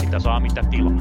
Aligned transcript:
Mitä 0.00 0.18
saa, 0.18 0.40
mitä 0.40 0.62
tilaa. 0.70 0.98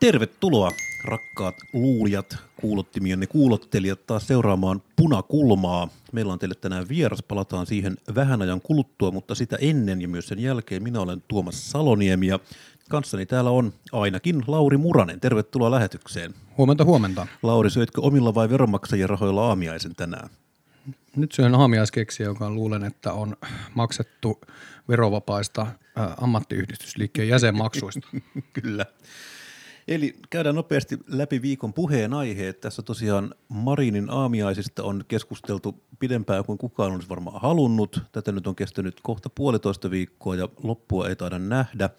Tervetuloa 0.00 0.70
rakkaat 1.04 1.54
luulijat, 1.72 2.36
kuulottimienne 2.60 3.26
kuulottelijat 3.26 4.06
taas 4.06 4.26
seuraamaan 4.26 4.82
punakulmaa. 4.96 5.88
Meillä 6.12 6.32
on 6.32 6.38
teille 6.38 6.54
tänään 6.54 6.88
vieras, 6.88 7.22
palataan 7.22 7.66
siihen 7.66 7.96
vähän 8.14 8.42
ajan 8.42 8.60
kuluttua, 8.60 9.10
mutta 9.10 9.34
sitä 9.34 9.56
ennen 9.60 10.02
ja 10.02 10.08
myös 10.08 10.28
sen 10.28 10.38
jälkeen 10.38 10.82
minä 10.82 11.00
olen 11.00 11.22
Tuomas 11.28 11.70
Saloniemi 11.70 12.26
ja 12.26 12.38
kanssani 12.88 13.26
täällä 13.26 13.50
on 13.50 13.72
ainakin 13.92 14.44
Lauri 14.46 14.76
Muranen. 14.76 15.20
Tervetuloa 15.20 15.70
lähetykseen. 15.70 16.34
Huomenta, 16.58 16.84
huomenta. 16.84 17.26
Lauri, 17.42 17.70
syötkö 17.70 18.00
omilla 18.00 18.34
vai 18.34 18.50
veronmaksajien 18.50 19.08
rahoilla 19.08 19.48
aamiaisen 19.48 19.94
tänään? 19.94 20.28
Nyt 21.16 21.32
syön 21.32 21.54
aamiaiskeksiä, 21.54 22.26
joka 22.26 22.50
luulen, 22.50 22.84
että 22.84 23.12
on 23.12 23.36
maksettu 23.74 24.40
verovapaista 24.88 25.62
äh, 25.62 26.14
ammattiyhdistysliikkeen 26.20 27.28
jäsenmaksuista. 27.28 28.08
Kyllä. 28.62 28.86
Eli 29.88 30.16
käydään 30.30 30.54
nopeasti 30.54 30.98
läpi 31.08 31.42
viikon 31.42 31.72
puheen 31.72 32.14
aiheet. 32.14 32.60
Tässä 32.60 32.82
tosiaan 32.82 33.34
Marinin 33.48 34.10
aamiaisista 34.10 34.82
on 34.82 35.04
keskusteltu 35.08 35.82
pidempään 35.98 36.44
kuin 36.44 36.58
kukaan 36.58 36.92
olisi 36.92 37.08
varmaan 37.08 37.40
halunnut. 37.40 38.02
Tätä 38.12 38.32
nyt 38.32 38.46
on 38.46 38.56
kestänyt 38.56 39.00
kohta 39.02 39.30
puolitoista 39.30 39.90
viikkoa 39.90 40.36
ja 40.36 40.48
loppua 40.62 41.08
ei 41.08 41.16
taida 41.16 41.38
nähdä. 41.38 41.90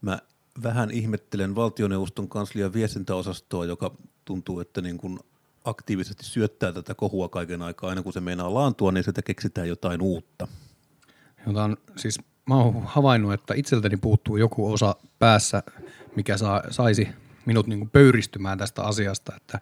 Mä 0.00 0.18
vähän 0.62 0.90
ihmettelen 0.90 1.54
valtioneuvoston 1.54 2.28
kanslian 2.28 2.72
viestintäosastoa, 2.72 3.64
joka 3.64 3.94
tuntuu, 4.24 4.60
että 4.60 4.80
niin 4.80 4.98
kuin 4.98 5.18
aktiivisesti 5.64 6.24
syöttää 6.24 6.72
tätä 6.72 6.94
kohua 6.94 7.28
kaiken 7.28 7.62
aikaa. 7.62 7.90
Aina 7.90 8.02
kun 8.02 8.12
se 8.12 8.20
meinaa 8.20 8.54
laantua, 8.54 8.92
niin 8.92 9.04
sitä 9.04 9.22
keksitään 9.22 9.68
jotain 9.68 10.02
uutta. 10.02 10.48
Jota 11.46 11.64
on, 11.64 11.76
siis 11.96 12.20
mä 12.48 12.56
oon 12.56 12.82
havainnut, 12.82 13.32
että 13.32 13.54
itseltäni 13.54 13.96
puuttuu 13.96 14.36
joku 14.36 14.72
osa 14.72 14.96
päässä, 15.18 15.62
mikä 16.16 16.36
saa, 16.36 16.62
saisi 16.70 17.08
minut 17.46 17.66
niin 17.66 17.90
pöyristymään 17.90 18.58
tästä 18.58 18.82
asiasta, 18.82 19.32
että 19.36 19.58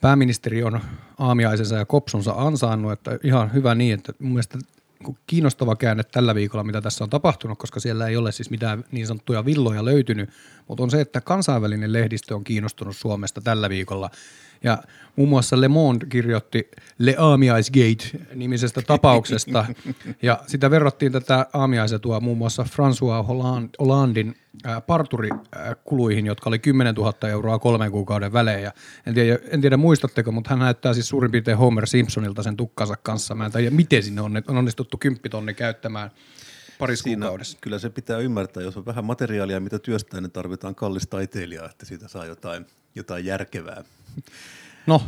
pääministeri 0.00 0.62
on 0.62 0.80
aamiaisensa 1.18 1.76
ja 1.76 1.84
kopsunsa 1.86 2.34
ansainnut, 2.36 2.92
että 2.92 3.18
ihan 3.24 3.52
hyvä 3.52 3.74
niin, 3.74 3.94
että 3.94 4.12
mun 4.18 4.32
mielestä 4.32 4.58
niin 4.58 5.18
kiinnostava 5.26 5.76
käänne 5.76 6.04
tällä 6.04 6.34
viikolla, 6.34 6.64
mitä 6.64 6.80
tässä 6.80 7.04
on 7.04 7.10
tapahtunut, 7.10 7.58
koska 7.58 7.80
siellä 7.80 8.06
ei 8.06 8.16
ole 8.16 8.32
siis 8.32 8.50
mitään 8.50 8.84
niin 8.92 9.06
sanottuja 9.06 9.44
villoja 9.44 9.84
löytynyt, 9.84 10.30
mutta 10.68 10.82
on 10.82 10.90
se, 10.90 11.00
että 11.00 11.20
kansainvälinen 11.20 11.92
lehdistö 11.92 12.34
on 12.34 12.44
kiinnostunut 12.44 12.96
Suomesta 12.96 13.40
tällä 13.40 13.68
viikolla– 13.68 14.10
ja 14.66 14.78
muun 15.16 15.28
muassa 15.28 15.60
Le 15.60 15.68
Monde 15.68 16.06
kirjoitti 16.06 16.70
Le 16.98 17.14
Aamiaisgate-nimisestä 17.18 18.82
tapauksesta, 18.82 19.66
ja 20.22 20.40
sitä 20.46 20.70
verrattiin 20.70 21.12
tätä 21.12 21.46
aamiaisetua 21.52 22.20
muun 22.20 22.38
muassa 22.38 22.62
François 22.62 23.26
Hollandin 23.78 24.34
parturikuluihin, 24.86 26.26
jotka 26.26 26.50
oli 26.50 26.58
10 26.58 26.94
000 26.94 27.28
euroa 27.28 27.58
kolmen 27.58 27.90
kuukauden 27.90 28.32
välein. 28.32 28.62
Ja 28.62 28.72
en, 29.06 29.14
tiedä, 29.14 29.38
en 29.48 29.60
tiedä 29.60 29.76
muistatteko, 29.76 30.32
mutta 30.32 30.50
hän 30.50 30.58
näyttää 30.58 30.94
siis 30.94 31.08
suurin 31.08 31.30
piirtein 31.30 31.58
Homer 31.58 31.86
Simpsonilta 31.86 32.42
sen 32.42 32.56
tukkansa 32.56 32.94
kanssa. 33.02 33.34
Mä 33.34 33.46
en 33.46 33.52
tiedä, 33.52 33.70
miten 33.70 34.02
sinne 34.02 34.20
on, 34.20 34.42
on 34.48 34.56
onnistuttu 34.56 34.98
kymppitonni 34.98 35.54
käyttämään 35.54 36.10
parissa 36.78 37.02
Siinä, 37.02 37.26
kuukaudessa. 37.26 37.58
Kyllä 37.60 37.78
se 37.78 37.90
pitää 37.90 38.18
ymmärtää, 38.18 38.62
jos 38.62 38.76
on 38.76 38.86
vähän 38.86 39.04
materiaalia, 39.04 39.60
mitä 39.60 39.78
työstää, 39.78 40.20
niin 40.20 40.30
tarvitaan 40.30 40.74
kallis 40.74 41.06
taiteilija, 41.06 41.64
että 41.64 41.86
siitä 41.86 42.08
saa 42.08 42.26
jotain, 42.26 42.66
jotain 42.96 43.24
järkevää. 43.24 43.84
No, 44.86 45.02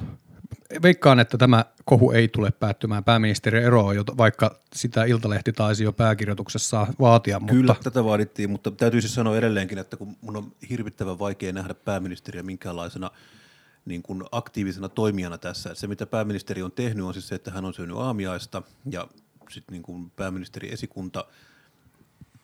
veikkaan, 0.82 1.20
että 1.20 1.38
tämä 1.38 1.64
kohu 1.84 2.10
ei 2.10 2.28
tule 2.28 2.50
päättymään 2.50 3.04
pääministerin 3.04 3.64
eroon, 3.64 3.96
vaikka 4.16 4.60
sitä 4.74 5.04
Iltalehti 5.04 5.52
taisi 5.52 5.84
jo 5.84 5.92
pääkirjoituksessa 5.92 6.86
vaatia. 7.00 7.40
Mutta... 7.40 7.54
Kyllä, 7.54 7.76
tätä 7.82 8.04
vaadittiin, 8.04 8.50
mutta 8.50 8.70
täytyy 8.70 9.00
siis 9.00 9.14
sanoa 9.14 9.36
edelleenkin, 9.36 9.78
että 9.78 9.96
kun 9.96 10.16
mun 10.20 10.36
on 10.36 10.52
hirvittävän 10.70 11.18
vaikea 11.18 11.52
nähdä 11.52 11.74
pääministeriä 11.74 12.42
minkäänlaisena 12.42 13.10
niin 13.84 14.02
kuin 14.02 14.24
aktiivisena 14.32 14.88
toimijana 14.88 15.38
tässä. 15.38 15.70
Että 15.70 15.80
se, 15.80 15.86
mitä 15.86 16.06
pääministeri 16.06 16.62
on 16.62 16.72
tehnyt, 16.72 17.04
on 17.04 17.12
siis 17.12 17.28
se, 17.28 17.34
että 17.34 17.50
hän 17.50 17.64
on 17.64 17.74
syönyt 17.74 17.96
aamiaista 17.96 18.62
ja 18.90 19.08
sitten 19.50 19.72
niin 19.72 19.82
kuin 19.82 20.10
pääministeri 20.10 20.72
esikunta 20.72 21.24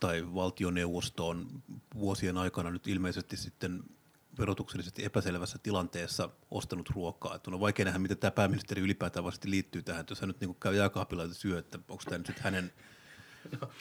tai 0.00 0.34
valtioneuvosto 0.34 1.28
on 1.28 1.46
vuosien 1.94 2.36
aikana 2.36 2.70
nyt 2.70 2.88
ilmeisesti 2.88 3.36
sitten 3.36 3.82
verotuksellisesti 4.38 5.04
epäselvässä 5.04 5.58
tilanteessa 5.58 6.28
ostanut 6.50 6.88
ruokaa. 6.90 7.34
Että 7.34 7.50
on 7.50 7.60
vaikea 7.60 7.84
nähdä, 7.84 7.98
miten 7.98 8.18
tämä 8.18 8.30
pääministeri 8.30 8.82
ylipäätään 8.82 9.24
liittyy 9.44 9.82
tähän, 9.82 10.00
että 10.00 10.12
jos 10.12 10.20
hän 10.20 10.28
nyt 10.28 10.40
niin 10.40 10.54
käy 10.54 10.76
jääkaapilla 10.76 11.22
ja 11.22 11.34
syö, 11.34 11.58
että 11.58 11.78
onko 11.88 12.02
tämä 12.04 12.18
nyt 12.18 12.38
hänen, 12.38 12.72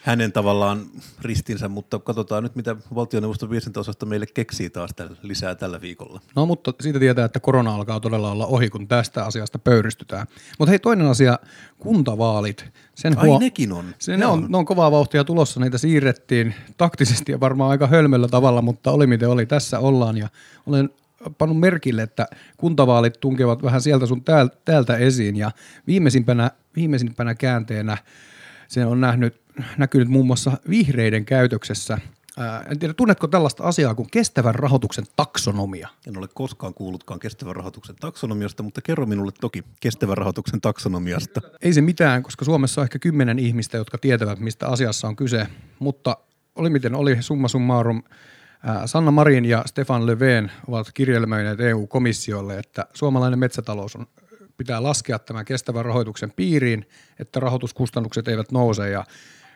hänen 0.01 0.31
tavallaan 0.31 0.85
ristinsä, 1.21 1.67
mutta 1.67 1.99
katsotaan 1.99 2.43
nyt, 2.43 2.55
mitä 2.55 2.75
valtioneuvoston 2.95 3.49
viestintäosasta 3.49 4.05
meille 4.05 4.25
keksii 4.25 4.69
taas 4.69 4.89
lisää 5.21 5.55
tällä 5.55 5.81
viikolla. 5.81 6.21
No 6.35 6.45
mutta 6.45 6.73
siitä 6.81 6.99
tietää, 6.99 7.25
että 7.25 7.39
korona 7.39 7.75
alkaa 7.75 7.99
todella 7.99 8.31
olla 8.31 8.45
ohi, 8.45 8.69
kun 8.69 8.87
tästä 8.87 9.25
asiasta 9.25 9.59
pöyristytään. 9.59 10.27
Mutta 10.59 10.69
hei, 10.69 10.79
toinen 10.79 11.07
asia, 11.07 11.39
kuntavaalit. 11.77 12.65
Sen 12.95 13.17
Ai 13.17 13.27
huo- 13.27 13.39
nekin 13.39 13.71
on. 13.71 13.85
Se, 13.99 14.17
ne, 14.17 14.25
on, 14.25 14.45
ne 14.49 14.57
on 14.57 14.65
kovaa 14.65 14.91
vauhtia 14.91 15.23
tulossa, 15.23 15.59
niitä 15.59 15.77
siirrettiin 15.77 16.55
taktisesti 16.77 17.31
ja 17.31 17.39
varmaan 17.39 17.71
aika 17.71 17.87
hölmöllä 17.87 18.27
tavalla, 18.27 18.61
mutta 18.61 18.91
oli 18.91 19.07
miten 19.07 19.29
oli, 19.29 19.45
tässä 19.45 19.79
ollaan 19.79 20.17
ja 20.17 20.27
olen 20.67 20.89
pannut 21.37 21.59
merkille, 21.59 22.01
että 22.01 22.27
kuntavaalit 22.57 23.19
tunkevat 23.19 23.63
vähän 23.63 23.81
sieltä 23.81 24.05
sun 24.05 24.23
täältä 24.65 24.97
esiin 24.97 25.35
ja 25.35 25.51
viimeisimpänä, 25.87 26.51
viimeisimpänä 26.75 27.35
käänteenä 27.35 27.97
se 28.67 28.85
on 28.85 29.01
nähnyt, 29.01 29.42
näkynyt 29.77 30.07
muun 30.07 30.27
muassa 30.27 30.51
vihreiden 30.69 31.25
käytöksessä– 31.25 31.97
Ää, 32.37 32.65
en 32.69 32.79
tiedä, 32.79 32.93
tunnetko 32.93 33.27
tällaista 33.27 33.63
asiaa 33.63 33.95
kuin 33.95 34.07
kestävän 34.11 34.55
rahoituksen 34.55 35.05
taksonomia? 35.15 35.89
En 36.07 36.17
ole 36.17 36.27
koskaan 36.33 36.73
kuullutkaan 36.73 37.19
kestävän 37.19 37.55
rahoituksen 37.55 37.95
taksonomiasta, 37.95 38.63
mutta 38.63 38.81
kerro 38.81 39.05
minulle 39.05 39.31
toki 39.41 39.63
kestävän 39.79 40.17
rahoituksen 40.17 40.61
taksonomiasta. 40.61 41.41
Ei 41.61 41.73
se 41.73 41.81
mitään, 41.81 42.23
koska 42.23 42.45
Suomessa 42.45 42.81
on 42.81 42.85
ehkä 42.85 42.99
kymmenen 42.99 43.39
ihmistä, 43.39 43.77
jotka 43.77 43.97
tietävät, 43.97 44.39
mistä 44.39 44.67
asiassa 44.67 45.07
on 45.07 45.15
kyse, 45.15 45.47
mutta 45.79 46.17
oli 46.55 46.69
miten 46.69 46.95
oli, 46.95 47.17
summa 47.21 47.47
summarum, 47.47 48.03
Sanna 48.85 49.11
Marin 49.11 49.45
ja 49.45 49.63
Stefan 49.65 50.05
Löfven 50.05 50.51
ovat 50.67 50.91
kirjelmöineet 50.93 51.59
EU-komissiolle, 51.59 52.59
että 52.59 52.85
suomalainen 52.93 53.39
metsätalous 53.39 53.95
on, 53.95 54.07
pitää 54.57 54.83
laskea 54.83 55.19
tämän 55.19 55.45
kestävän 55.45 55.85
rahoituksen 55.85 56.31
piiriin, 56.35 56.89
että 57.19 57.39
rahoituskustannukset 57.39 58.27
eivät 58.27 58.51
nouse 58.51 58.89
ja 58.89 59.05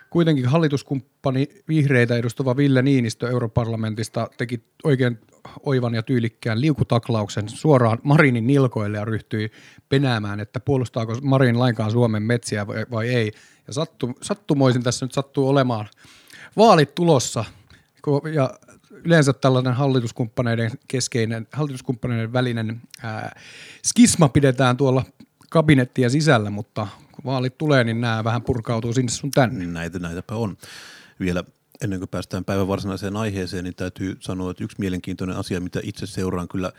Kuitenkin 0.09 0.45
hallituskumppani 0.45 1.47
vihreitä 1.68 2.16
edustava 2.16 2.57
Ville 2.57 2.81
Niinistö 2.81 3.29
europarlamentista 3.29 4.29
teki 4.38 4.63
oikein 4.84 5.19
oivan 5.66 5.95
ja 5.95 6.03
tyylikkään 6.03 6.62
liukutaklauksen 6.62 7.50
suoraan 7.50 8.00
Marinin 8.03 8.47
nilkoille 8.47 8.97
ja 8.97 9.06
ryhtyi 9.06 9.51
penäämään, 9.90 10.40
että 10.40 10.59
puolustaako 10.59 11.18
Marin 11.22 11.59
lainkaan 11.59 11.91
Suomen 11.91 12.23
metsiä 12.23 12.68
vai, 12.68 12.85
vai 12.91 13.07
ei. 13.07 13.31
Ja 13.68 13.73
sattu, 13.73 14.12
sattumoisin 14.22 14.84
tässä 14.84 15.06
nyt 15.06 15.13
sattuu 15.13 15.50
olemaan 15.50 15.88
vaalit 16.57 16.95
tulossa 16.95 17.45
ja 18.34 18.50
yleensä 18.89 19.34
tällainen 19.34 19.74
hallituskumppaneiden 19.74 20.72
keskeinen, 20.88 21.47
hallituskumppaneiden 21.51 22.34
välinen 22.34 22.81
ää, 23.03 23.39
skisma 23.85 24.29
pidetään 24.29 24.78
tuolla 24.78 25.03
kabinettien 25.50 26.12
sisällä, 26.12 26.50
mutta 26.50 26.88
kun 27.12 27.25
vaalit 27.25 27.58
tulee, 27.58 27.84
niin 27.84 28.02
nämä 28.02 28.24
vähän 28.24 28.41
purkautuu 28.41 28.94
sinne 28.94 29.12
sun 29.12 29.31
tänne. 29.31 29.59
Niin 29.59 29.74
näitä, 29.74 30.00
näitäpä 30.00 30.35
on. 30.35 30.58
Vielä 31.19 31.44
ennen 31.81 32.00
kuin 32.00 32.10
päästään 32.10 32.45
päivän 32.45 32.68
varsinaiseen 32.68 33.18
aiheeseen, 33.18 33.63
niin 33.63 33.75
täytyy 33.75 34.18
sanoa, 34.19 34.51
että 34.51 34.63
yksi 34.63 34.80
mielenkiintoinen 34.80 35.38
asia, 35.38 35.62
mitä 35.62 35.80
itse 35.83 36.06
seuraan 36.06 36.48
kyllä 36.48 36.72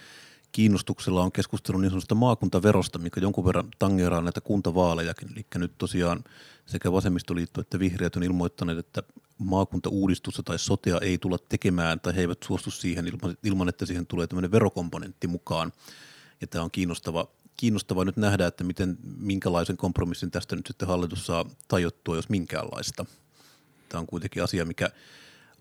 kiinnostuksella 0.53 1.23
on 1.23 1.33
keskustelu 1.33 1.79
niin 1.79 1.91
sanotusta 1.91 2.15
maakuntaverosta, 2.15 2.99
mikä 2.99 3.21
jonkun 3.21 3.45
verran 3.45 3.69
tangeraa 3.79 4.21
näitä 4.21 4.41
kuntavaalejakin. 4.41 5.29
Eli 5.33 5.47
nyt 5.55 5.73
tosiaan 5.79 6.25
sekä 6.67 6.93
vasemmistoliitto 6.93 7.61
että 7.61 7.79
vihreät 7.79 8.17
on 8.17 8.23
ilmoittaneet, 8.23 8.79
että 8.79 9.03
maakuntauudistusta 9.39 10.43
tai 10.43 10.59
sotea 10.59 10.99
ei 10.99 11.19
tulla 11.19 11.39
tekemään 11.49 12.01
tai 12.01 12.17
he 12.17 12.21
eivät 12.21 12.43
suostu 12.43 12.71
siihen 12.71 13.07
ilman, 13.07 13.37
ilman 13.45 13.69
että 13.69 13.87
siihen 13.87 14.07
tulee 14.07 14.27
tämmöinen 14.27 14.53
verokomponentti 14.53 15.27
mukaan. 15.27 15.73
Ja 16.41 16.47
tämä 16.47 16.65
on 16.65 16.71
kiinnostava 16.71 17.29
kiinnostavaa 17.59 18.05
nyt 18.05 18.17
nähdä, 18.17 18.47
että 18.47 18.65
miten, 18.65 18.99
minkälaisen 19.19 19.77
kompromissin 19.77 20.31
tästä 20.31 20.57
nyt 20.57 20.67
sitten 20.67 20.89
hallitus 20.89 21.27
saa 21.27 21.45
tajottua, 21.69 22.17
jos 22.17 22.29
minkäänlaista. 22.29 23.05
Tämä 23.89 24.01
on 24.01 24.07
kuitenkin 24.07 24.43
asia, 24.43 24.65
mikä 24.65 24.91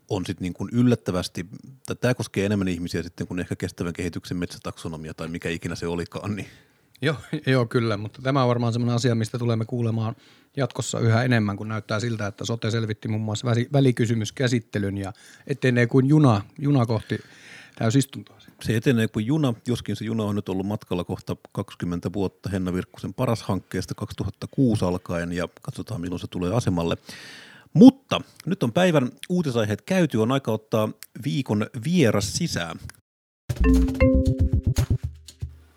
on 0.08 0.26
sitten 0.26 0.42
niin 0.42 0.54
kuin 0.54 0.70
yllättävästi, 0.72 1.46
tai 1.86 1.96
tämä 1.96 2.14
koskee 2.14 2.46
enemmän 2.46 2.68
ihmisiä 2.68 3.02
sitten 3.02 3.26
kuin 3.26 3.40
ehkä 3.40 3.56
kestävän 3.56 3.92
kehityksen 3.92 4.36
metsätaksonomia 4.36 5.14
tai 5.14 5.28
mikä 5.28 5.48
ikinä 5.48 5.74
se 5.74 5.86
olikaan, 5.86 6.36
niin 6.36 6.46
Joo, 7.02 7.16
joo, 7.46 7.66
kyllä, 7.66 7.96
mutta 7.96 8.22
tämä 8.22 8.42
on 8.42 8.48
varmaan 8.48 8.72
sellainen 8.72 8.96
asia, 8.96 9.14
mistä 9.14 9.38
tulemme 9.38 9.64
kuulemaan 9.64 10.16
jatkossa 10.56 11.00
yhä 11.00 11.22
enemmän, 11.22 11.56
kun 11.56 11.68
näyttää 11.68 12.00
siltä, 12.00 12.26
että 12.26 12.44
sote 12.44 12.70
selvitti 12.70 13.08
muun 13.08 13.22
muassa 13.22 13.46
välikysymyskäsittelyn 13.72 14.98
ja 14.98 15.12
etenee 15.46 15.86
kuin 15.86 16.06
juna, 16.06 16.40
juna 16.58 16.86
kohti 16.86 17.18
täysistuntoa. 17.78 18.38
Se 18.62 18.76
etenee 18.76 19.08
kuin 19.08 19.26
juna, 19.26 19.54
joskin 19.66 19.96
se 19.96 20.04
juna 20.04 20.22
on 20.22 20.36
nyt 20.36 20.48
ollut 20.48 20.66
matkalla 20.66 21.04
kohta 21.04 21.36
20 21.52 22.12
vuotta 22.12 22.50
Henna 22.50 22.74
Virkkusen 22.74 23.14
paras 23.14 23.42
hankkeesta 23.42 23.94
2006 23.94 24.84
alkaen 24.84 25.32
ja 25.32 25.48
katsotaan 25.62 26.00
milloin 26.00 26.20
se 26.20 26.26
tulee 26.26 26.54
asemalle. 26.54 26.96
Mutta 27.72 28.20
nyt 28.46 28.62
on 28.62 28.72
päivän 28.72 29.10
uutisaiheet 29.28 29.82
käyty, 29.82 30.16
on 30.16 30.32
aika 30.32 30.52
ottaa 30.52 30.88
viikon 31.24 31.66
vieras 31.84 32.32
sisään. 32.32 32.76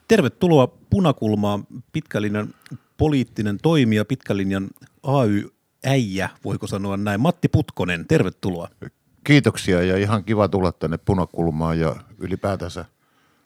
Tervetuloa 0.08 0.68
Punakulmaan 0.68 1.68
pitkälinjan 1.94 2.54
poliittinen 2.98 3.58
toimija, 3.62 4.06
pitkälinjan 4.06 4.70
AY-äijä, 5.04 6.30
voiko 6.44 6.68
sanoa 6.68 6.98
näin. 6.98 7.22
Matti 7.22 7.48
Putkonen, 7.48 8.06
tervetuloa. 8.08 8.70
Kiitoksia 9.24 9.84
ja 9.84 9.98
ihan 9.98 10.24
kiva 10.24 10.48
tulla 10.48 10.72
tänne 10.72 10.98
Punakulmaan 10.98 11.80
ja 11.80 11.96
ylipäätänsä 12.18 12.86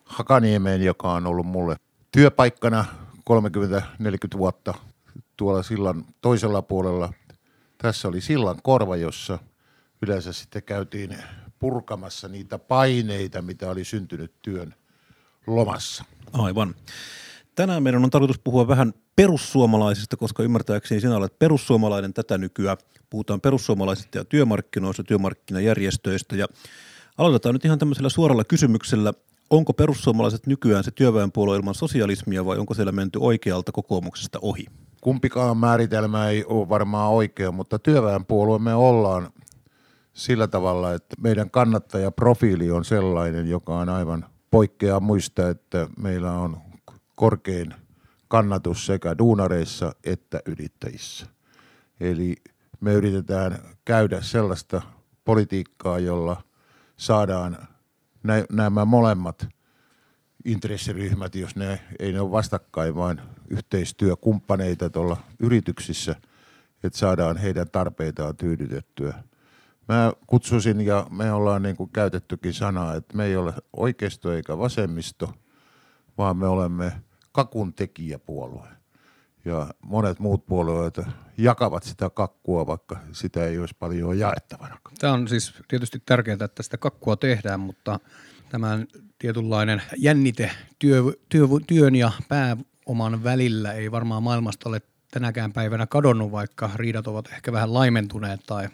Hakaniemeen, 0.06 0.84
joka 0.84 1.12
on 1.12 1.28
ollut 1.28 1.46
mulle 1.46 1.76
työpaikkana 2.12 2.86
30-40 3.18 4.38
vuotta 4.38 4.74
tuolla 5.38 5.64
sillan 5.64 6.06
toisella 6.22 6.62
puolella. 6.62 7.14
Tässä 7.78 8.08
oli 8.08 8.22
sillan 8.22 8.60
korva, 8.64 8.96
jossa 8.96 9.40
yleensä 10.02 10.34
sitten 10.34 10.64
käytiin 10.64 11.18
purkamassa 11.60 12.28
niitä 12.28 12.60
paineita, 12.60 13.42
mitä 13.42 13.70
oli 13.70 13.84
syntynyt 13.84 14.34
työn 14.42 14.76
lomassa. 15.48 16.04
Aivan. 16.34 16.76
Tänään 17.56 17.84
meidän 17.84 18.04
on 18.04 18.10
tarkoitus 18.10 18.40
puhua 18.40 18.68
vähän 18.68 18.94
perussuomalaisista, 19.16 20.18
koska 20.18 20.44
ymmärtääkseni 20.44 21.02
sinä 21.02 21.18
olet 21.18 21.40
perussuomalainen 21.40 22.14
tätä 22.14 22.38
nykyään. 22.38 22.78
Puhutaan 23.10 23.42
perussuomalaisista 23.42 24.18
ja 24.18 24.26
työmarkkinoista, 24.26 25.04
työmarkkinajärjestöistä 25.04 26.36
ja 26.36 26.48
aloitetaan 27.18 27.56
nyt 27.56 27.66
ihan 27.66 27.80
tämmöisellä 27.80 28.10
suoralla 28.10 28.44
kysymyksellä. 28.44 29.14
Onko 29.50 29.74
perussuomalaiset 29.74 30.48
nykyään 30.48 30.84
se 30.84 30.92
työväenpuolue 30.92 31.58
ilman 31.58 31.76
sosialismia 31.76 32.46
vai 32.46 32.58
onko 32.58 32.74
siellä 32.74 32.92
menty 32.92 33.20
oikealta 33.22 33.72
kokoomuksesta 33.72 34.40
ohi? 34.42 34.66
Kumpikaan 35.02 35.58
määritelmä 35.58 36.30
ei 36.30 36.46
ole 36.46 36.70
varmaan 36.70 37.12
oikea, 37.12 37.52
mutta 37.52 37.80
työväenpuolue 37.80 38.60
me 38.60 38.74
ollaan 38.74 39.30
sillä 40.14 40.48
tavalla, 40.48 40.94
että 40.94 41.16
meidän 41.22 41.50
kannattajaprofiili 41.50 42.72
on 42.72 42.86
sellainen, 42.86 43.48
joka 43.48 43.78
on 43.78 43.90
aivan 43.90 44.26
poikkeaa 44.52 45.00
muista, 45.00 45.50
että 45.50 45.88
meillä 45.98 46.32
on 46.32 46.65
korkein 47.16 47.74
kannatus 48.28 48.86
sekä 48.86 49.18
duunareissa 49.18 49.96
että 50.04 50.42
yrittäjissä. 50.46 51.26
Eli 52.00 52.36
me 52.80 52.94
yritetään 52.94 53.60
käydä 53.86 54.22
sellaista 54.22 54.82
politiikkaa, 55.26 56.00
jolla 56.00 56.44
saadaan 56.98 57.68
nämä 58.52 58.86
molemmat 58.86 59.48
intressiryhmät, 60.46 61.36
jos 61.36 61.56
ne 61.56 61.82
ei 62.00 62.12
ne 62.12 62.22
ole 62.22 62.32
vastakkain, 62.32 62.96
vaan 62.96 63.22
yhteistyökumppaneita 63.50 64.90
tuolla 64.90 65.18
yrityksissä, 65.40 66.16
että 66.84 67.00
saadaan 67.00 67.38
heidän 67.38 67.70
tarpeitaan 67.72 68.38
tyydytettyä. 68.38 69.24
Mä 69.88 70.14
kutsusin 70.28 70.82
ja 70.82 71.08
me 71.10 71.32
ollaan 71.32 71.62
niin 71.62 71.76
kuin 71.76 71.90
käytettykin 71.90 72.54
sanaa, 72.54 72.96
että 72.96 73.18
me 73.18 73.26
ei 73.26 73.36
ole 73.36 73.54
oikeisto 73.78 74.34
eikä 74.34 74.58
vasemmisto, 74.58 75.34
vaan 76.18 76.38
me 76.38 76.48
olemme 76.48 76.92
kakun 77.32 77.74
tekijäpuolue. 77.74 78.68
Ja 79.46 79.68
monet 79.86 80.20
muut 80.20 80.46
puolueet 80.46 81.00
jakavat 81.38 81.84
sitä 81.84 82.10
kakkua, 82.10 82.68
vaikka 82.68 82.98
sitä 83.12 83.46
ei 83.46 83.60
olisi 83.60 83.76
paljon 83.80 84.20
jaettavana. 84.20 84.78
Tämä 85.00 85.14
on 85.14 85.28
siis 85.28 85.54
tietysti 85.68 86.02
tärkeää, 86.06 86.38
että 86.46 86.64
sitä 86.64 86.78
kakkua 86.78 87.16
tehdään, 87.16 87.60
mutta 87.60 88.00
tämän 88.50 88.88
tietynlainen 89.20 89.82
jännite 89.98 90.52
työ, 90.80 91.04
työ, 91.30 91.48
työn 91.68 91.96
ja 91.96 92.12
pääoman 92.28 93.24
välillä 93.24 93.74
ei 93.74 93.92
varmaan 93.92 94.24
maailmasta 94.24 94.70
ole 94.70 94.82
tänäkään 95.12 95.54
päivänä 95.54 95.88
kadonnut, 95.88 96.32
vaikka 96.32 96.70
riidat 96.76 97.08
ovat 97.08 97.28
ehkä 97.28 97.52
vähän 97.52 97.74
laimentuneet 97.74 98.40
tai 98.48 98.70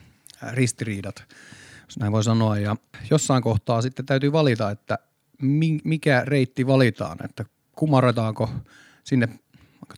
ristiriidat, 0.51 1.25
jos 1.85 1.97
näin 1.99 2.11
voi 2.11 2.23
sanoa. 2.23 2.57
Ja 2.57 2.75
jossain 3.09 3.43
kohtaa 3.43 3.81
sitten 3.81 4.05
täytyy 4.05 4.31
valita, 4.31 4.71
että 4.71 4.97
mikä 5.83 6.23
reitti 6.25 6.67
valitaan, 6.67 7.17
että 7.25 7.45
kumarretaanko 7.75 8.49
sinne 9.03 9.29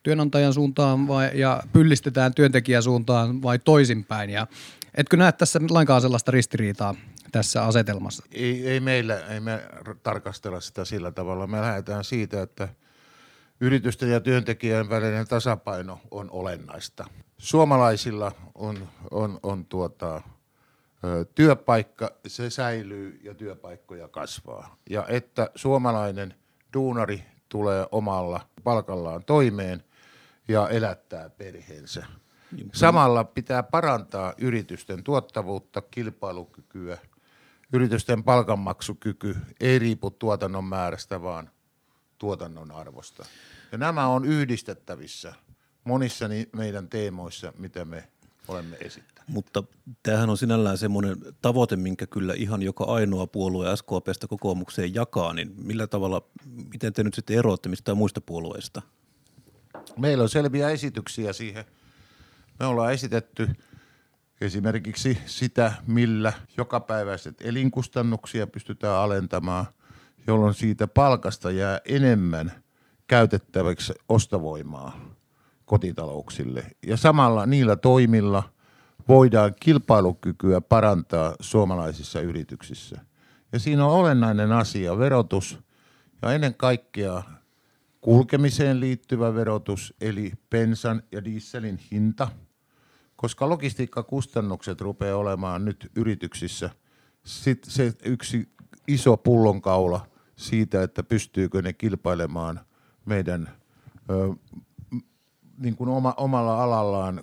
työnantajan 0.04 0.54
suuntaan 0.54 1.08
vai, 1.08 1.32
ja 1.34 1.64
pyllistetään 1.74 2.34
työntekijän 2.34 2.84
suuntaan 2.84 3.42
vai 3.42 3.60
toisinpäin. 3.60 4.30
Ja 4.30 4.48
etkö 4.96 5.18
näe 5.18 5.32
tässä 5.32 5.60
lainkaan 5.70 6.02
sellaista 6.02 6.32
ristiriitaa 6.32 6.96
tässä 7.32 7.64
asetelmassa? 7.64 8.24
Ei, 8.32 8.68
ei 8.68 8.80
meillä, 8.80 9.20
ei 9.20 9.40
me 9.40 9.64
tarkastella 10.04 10.60
sitä 10.60 10.86
sillä 10.86 11.12
tavalla. 11.12 11.48
Me 11.48 11.62
lähdetään 11.62 12.04
siitä, 12.04 12.42
että 12.42 12.68
yritysten 13.60 14.10
ja 14.10 14.20
työntekijän 14.20 14.90
välinen 14.90 15.28
tasapaino 15.28 16.00
on 16.12 16.32
olennaista. 16.32 17.06
Suomalaisilla 17.38 18.32
on, 18.56 18.88
on, 19.12 19.40
on 19.44 19.66
tuota, 19.66 20.22
työpaikka, 21.36 22.12
se 22.28 22.50
säilyy 22.50 23.20
ja 23.24 23.34
työpaikkoja 23.34 24.08
kasvaa. 24.08 24.78
Ja 24.90 25.06
että 25.08 25.50
suomalainen 25.56 26.36
duunari 26.74 27.24
tulee 27.50 27.88
omalla 27.92 28.42
palkallaan 28.64 29.24
toimeen 29.24 29.84
ja 30.48 30.70
elättää 30.70 31.30
perheensä. 31.30 32.06
Niin, 32.52 32.70
Samalla 32.74 33.24
pitää 33.24 33.64
parantaa 33.64 34.34
yritysten 34.38 35.04
tuottavuutta, 35.04 35.82
kilpailukykyä. 35.82 36.98
Yritysten 37.74 38.24
palkanmaksukyky 38.24 39.38
ei 39.60 39.80
riipu 39.80 40.12
tuotannon 40.12 40.64
määrästä, 40.64 41.22
vaan 41.22 41.50
tuotannon 42.18 42.72
arvosta. 42.72 43.26
Ja 43.72 43.78
nämä 43.78 44.08
on 44.08 44.26
yhdistettävissä 44.26 45.34
monissa 45.84 46.26
meidän 46.56 46.90
teemoissa, 46.90 47.54
mitä 47.58 47.86
me 47.86 48.08
olemme 48.48 48.78
esittäneet. 48.80 49.13
Mutta 49.28 49.64
tämähän 50.04 50.30
on 50.30 50.38
sinällään 50.38 50.78
semmoinen 50.78 51.18
tavoite, 51.42 51.76
minkä 51.76 52.08
kyllä 52.08 52.34
ihan 52.34 52.62
joka 52.62 52.84
ainoa 52.84 53.28
puolue 53.28 53.76
SKPstä 53.76 54.28
kokoomukseen 54.28 54.96
jakaa, 54.96 55.34
niin 55.34 55.54
millä 55.58 55.88
tavalla, 55.88 56.22
miten 56.74 56.94
te 56.94 57.04
nyt 57.04 57.14
sitten 57.14 57.38
eroatte 57.38 57.70
mistään 57.70 57.98
muista 57.98 58.22
puolueista? 58.22 58.82
Meillä 59.98 60.22
on 60.22 60.30
selviä 60.30 60.70
esityksiä 60.70 61.34
siihen. 61.34 61.66
Me 62.60 62.66
ollaan 62.66 62.94
esitetty 62.94 63.50
esimerkiksi 64.42 65.18
sitä, 65.26 65.74
millä 65.88 66.34
jokapäiväiset 66.58 67.36
elinkustannuksia 67.42 68.48
pystytään 68.48 68.96
alentamaan, 68.96 69.66
jolloin 70.28 70.54
siitä 70.54 70.88
palkasta 70.88 71.52
jää 71.52 71.80
enemmän 71.86 72.52
käytettäväksi 73.08 73.94
ostovoimaa 74.10 75.16
kotitalouksille. 75.66 76.66
Ja 76.88 76.98
samalla 76.98 77.46
niillä 77.46 77.76
toimilla 77.76 78.53
voidaan 79.08 79.54
kilpailukykyä 79.60 80.62
parantaa 80.62 81.36
suomalaisissa 81.40 82.22
yrityksissä. 82.22 83.02
Ja 83.52 83.60
siinä 83.60 83.86
on 83.86 83.92
olennainen 83.92 84.52
asia 84.52 84.98
verotus 84.98 85.60
ja 86.22 86.34
ennen 86.34 86.56
kaikkea 86.56 87.24
kulkemiseen 88.02 88.80
liittyvä 88.80 89.36
verotus, 89.36 89.94
eli 90.02 90.34
pensan 90.50 91.04
ja 91.12 91.24
dieselin 91.24 91.80
hinta, 91.92 92.28
koska 93.16 93.50
logistiikkakustannukset 93.50 94.82
rupeaa 94.82 95.18
olemaan 95.18 95.66
nyt 95.66 95.92
yrityksissä 95.96 96.70
sit 97.24 97.64
se 97.64 97.94
yksi 98.06 98.50
iso 98.88 99.18
pullonkaula 99.18 100.08
siitä, 100.36 100.84
että 100.84 101.04
pystyykö 101.04 101.62
ne 101.62 101.74
kilpailemaan 101.74 102.60
meidän 103.06 103.50
ö, 104.10 104.34
niin 105.58 105.76
kuin 105.76 105.90
oma, 105.90 106.14
omalla 106.18 106.64
alallaan 106.64 107.22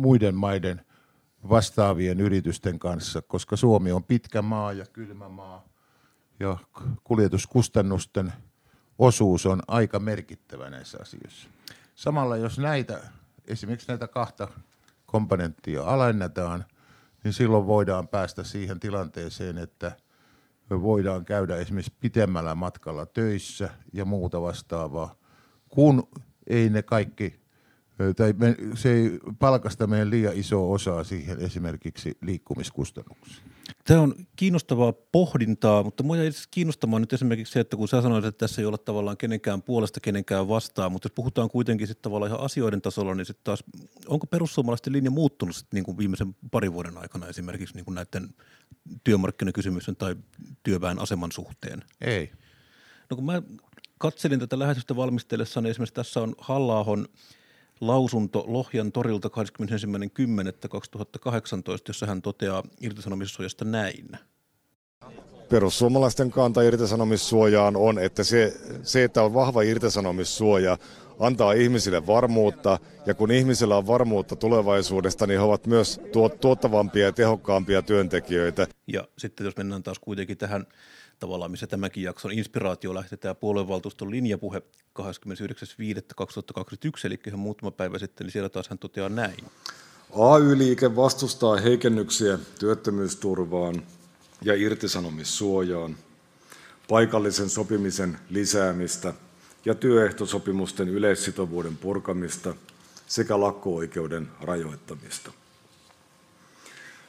muiden 0.00 0.34
maiden 0.34 0.86
vastaavien 1.48 2.20
yritysten 2.20 2.78
kanssa, 2.78 3.22
koska 3.22 3.56
Suomi 3.56 3.92
on 3.92 4.04
pitkä 4.04 4.42
maa 4.42 4.72
ja 4.72 4.86
kylmä 4.86 5.28
maa 5.28 5.64
ja 6.40 6.56
kuljetuskustannusten 7.04 8.32
osuus 8.98 9.46
on 9.46 9.62
aika 9.68 9.98
merkittävä 9.98 10.70
näissä 10.70 10.98
asioissa. 11.00 11.48
Samalla 11.94 12.36
jos 12.36 12.58
näitä, 12.58 13.00
esimerkiksi 13.46 13.88
näitä 13.88 14.08
kahta 14.08 14.48
komponenttia 15.06 15.82
alennetaan, 15.82 16.64
niin 17.24 17.32
silloin 17.32 17.66
voidaan 17.66 18.08
päästä 18.08 18.44
siihen 18.44 18.80
tilanteeseen, 18.80 19.58
että 19.58 19.92
me 20.70 20.82
voidaan 20.82 21.24
käydä 21.24 21.56
esimerkiksi 21.56 21.92
pitemmällä 22.00 22.54
matkalla 22.54 23.06
töissä 23.06 23.70
ja 23.92 24.04
muuta 24.04 24.42
vastaavaa, 24.42 25.14
kun 25.68 26.08
ei 26.46 26.70
ne 26.70 26.82
kaikki, 26.82 27.39
tai 28.16 28.32
me, 28.32 28.56
se 28.74 28.92
ei 28.92 29.18
palkasta 29.38 29.86
meidän 29.86 30.10
liian 30.10 30.36
iso 30.36 30.72
osa 30.72 31.04
siihen 31.04 31.40
esimerkiksi 31.40 32.18
liikkumiskustannuksiin. 32.22 33.50
Tämä 33.84 34.00
on 34.00 34.14
kiinnostavaa 34.36 34.92
pohdintaa, 35.12 35.82
mutta 35.82 36.02
mua 36.02 36.16
jäi 36.16 36.30
kiinnostamaan 36.50 37.02
nyt 37.02 37.12
esimerkiksi 37.12 37.52
se, 37.52 37.60
että 37.60 37.76
kun 37.76 37.88
sä 37.88 38.02
sanoit, 38.02 38.24
että 38.24 38.38
tässä 38.38 38.62
ei 38.62 38.66
ole 38.66 38.78
tavallaan 38.78 39.16
kenenkään 39.16 39.62
puolesta 39.62 40.00
kenenkään 40.00 40.48
vastaan, 40.48 40.92
mutta 40.92 41.06
jos 41.06 41.12
puhutaan 41.12 41.50
kuitenkin 41.50 41.86
sitten 41.86 42.02
tavallaan 42.02 42.30
ihan 42.30 42.44
asioiden 42.44 42.82
tasolla, 42.82 43.14
niin 43.14 43.26
sitten 43.26 43.44
taas, 43.44 43.64
onko 44.06 44.26
perussuomalaisten 44.26 44.92
linja 44.92 45.10
muuttunut 45.10 45.56
sitten 45.56 45.76
niin 45.76 45.84
kuin 45.84 45.98
viimeisen 45.98 46.36
parin 46.50 46.72
vuoden 46.72 46.98
aikana 46.98 47.26
esimerkiksi 47.26 47.74
niin 47.74 47.84
kuin 47.84 47.94
näiden 47.94 48.28
työmarkkinakysymysten 49.04 49.96
tai 49.96 50.16
työväen 50.62 50.98
aseman 50.98 51.32
suhteen? 51.32 51.84
Ei. 52.00 52.32
No 53.10 53.16
kun 53.16 53.26
mä 53.26 53.42
katselin 53.98 54.40
tätä 54.40 54.58
lähetystä 54.58 54.96
valmistellessa, 54.96 55.60
niin 55.60 55.70
esimerkiksi 55.70 55.94
tässä 55.94 56.20
on 56.20 56.34
halla 56.38 56.78
lausunto 57.80 58.44
Lohjan 58.46 58.92
torilta 58.92 59.28
21.10.2018, 59.28 59.34
jossa 61.88 62.06
hän 62.06 62.22
toteaa 62.22 62.62
irtisanomissuojasta 62.80 63.64
näin. 63.64 64.08
Perussuomalaisten 65.48 66.30
kanta 66.30 66.62
irtisanomissuojaan 66.62 67.76
on, 67.76 67.98
että 67.98 68.24
se, 68.24 68.60
se, 68.82 69.04
että 69.04 69.22
on 69.22 69.34
vahva 69.34 69.62
irtisanomissuoja, 69.62 70.78
antaa 71.20 71.52
ihmisille 71.52 72.06
varmuutta, 72.06 72.78
ja 73.06 73.14
kun 73.14 73.30
ihmisillä 73.30 73.76
on 73.76 73.86
varmuutta 73.86 74.36
tulevaisuudesta, 74.36 75.26
niin 75.26 75.38
he 75.38 75.44
ovat 75.44 75.66
myös 75.66 76.00
tuottavampia 76.40 77.04
ja 77.04 77.12
tehokkaampia 77.12 77.82
työntekijöitä. 77.82 78.66
Ja 78.86 79.08
sitten 79.18 79.44
jos 79.44 79.56
mennään 79.56 79.82
taas 79.82 79.98
kuitenkin 79.98 80.38
tähän 80.38 80.66
tavallaan, 81.20 81.50
missä 81.50 81.66
tämäkin 81.66 82.02
jakson 82.02 82.32
inspiraatio 82.32 82.94
lähti 82.94 83.16
tämä 83.16 83.34
puoluevaltuuston 83.34 84.10
linjapuhe 84.10 84.62
29.5.2021, 85.00 85.04
eli 87.04 87.20
ihan 87.26 87.40
muutama 87.40 87.70
päivä 87.70 87.98
sitten, 87.98 88.24
niin 88.24 88.32
siellä 88.32 88.48
taas 88.48 88.68
hän 88.68 88.78
toteaa 88.78 89.08
näin. 89.08 89.36
AY-liike 90.10 90.96
vastustaa 90.96 91.56
heikennyksiä 91.56 92.38
työttömyysturvaan 92.58 93.82
ja 94.42 94.54
irtisanomissuojaan, 94.54 95.96
paikallisen 96.88 97.50
sopimisen 97.50 98.18
lisäämistä 98.30 99.14
ja 99.64 99.74
työehtosopimusten 99.74 100.88
yleissitovuuden 100.88 101.76
purkamista 101.76 102.54
sekä 103.06 103.40
lakko-oikeuden 103.40 104.28
rajoittamista. 104.40 105.32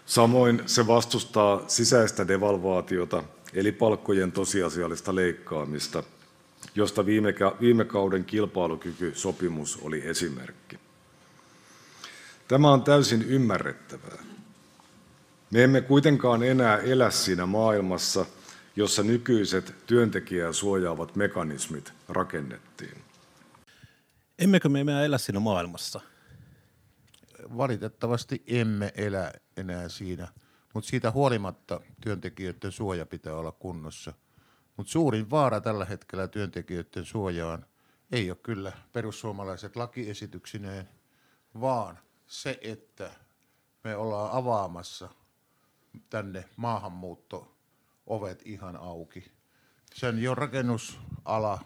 Samoin 0.06 0.63
se 0.65 0.88
vastustaa 0.88 1.63
sisäistä 1.68 2.27
devalvaatiota 2.27 3.24
eli 3.53 3.72
palkkojen 3.72 4.31
tosiasiallista 4.31 5.15
leikkaamista, 5.15 6.03
josta 6.75 7.05
viime, 7.05 7.34
viime 7.62 7.86
kauden 7.86 8.25
kilpailukykysopimus 8.25 9.79
oli 9.81 10.08
esimerkki. 10.08 10.79
Tämä 12.48 12.72
on 12.72 12.84
täysin 12.84 13.22
ymmärrettävää. 13.22 14.24
Me 15.51 15.63
emme 15.63 15.81
kuitenkaan 15.81 16.43
enää 16.43 16.77
elä 16.77 17.12
siinä 17.12 17.46
maailmassa, 17.46 18.25
jossa 18.75 19.03
nykyiset 19.03 19.75
työntekijää 19.86 20.53
suojaavat 20.53 21.15
mekanismit 21.15 21.93
rakennettiin. 22.10 22.98
Emmekö 24.39 24.70
me 24.70 24.81
enää 24.81 25.05
elä 25.05 25.17
siinä 25.17 25.39
maailmassa? 25.39 26.01
Valitettavasti 27.58 28.43
emme 28.48 28.91
elä 28.96 29.34
enää 29.58 29.89
siinä 29.89 30.27
mutta 30.73 30.89
siitä 30.89 31.11
huolimatta 31.11 31.79
työntekijöiden 32.01 32.71
suoja 32.71 33.05
pitää 33.05 33.35
olla 33.35 33.51
kunnossa. 33.51 34.13
Mutta 34.77 34.91
suurin 34.91 35.29
vaara 35.29 35.61
tällä 35.61 35.85
hetkellä 35.85 36.27
työntekijöiden 36.27 37.05
suojaan 37.05 37.65
ei 38.11 38.31
ole 38.31 38.37
kyllä 38.43 38.71
perussuomalaiset 38.93 39.75
lakiesityksineen, 39.75 40.89
vaan 41.61 41.99
se, 42.27 42.59
että 42.61 43.11
me 43.83 43.95
ollaan 43.95 44.31
avaamassa 44.31 45.09
tänne 46.09 46.45
maahanmuutto 46.55 47.55
ovet 48.07 48.41
ihan 48.45 48.75
auki. 48.75 49.31
Sen 49.93 50.23
jo 50.23 50.35
rakennusala, 50.35 51.59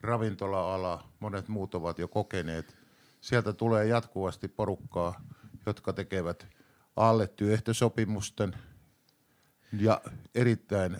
ravintola-ala, 0.00 1.08
monet 1.20 1.48
muut 1.48 1.74
ovat 1.74 1.98
jo 1.98 2.08
kokeneet. 2.08 2.76
Sieltä 3.20 3.52
tulee 3.52 3.86
jatkuvasti 3.86 4.48
porukkaa, 4.48 5.20
jotka 5.66 5.92
tekevät 5.92 6.57
alle 6.98 7.26
työehtosopimusten 7.26 8.54
ja 9.80 10.00
erittäin 10.34 10.96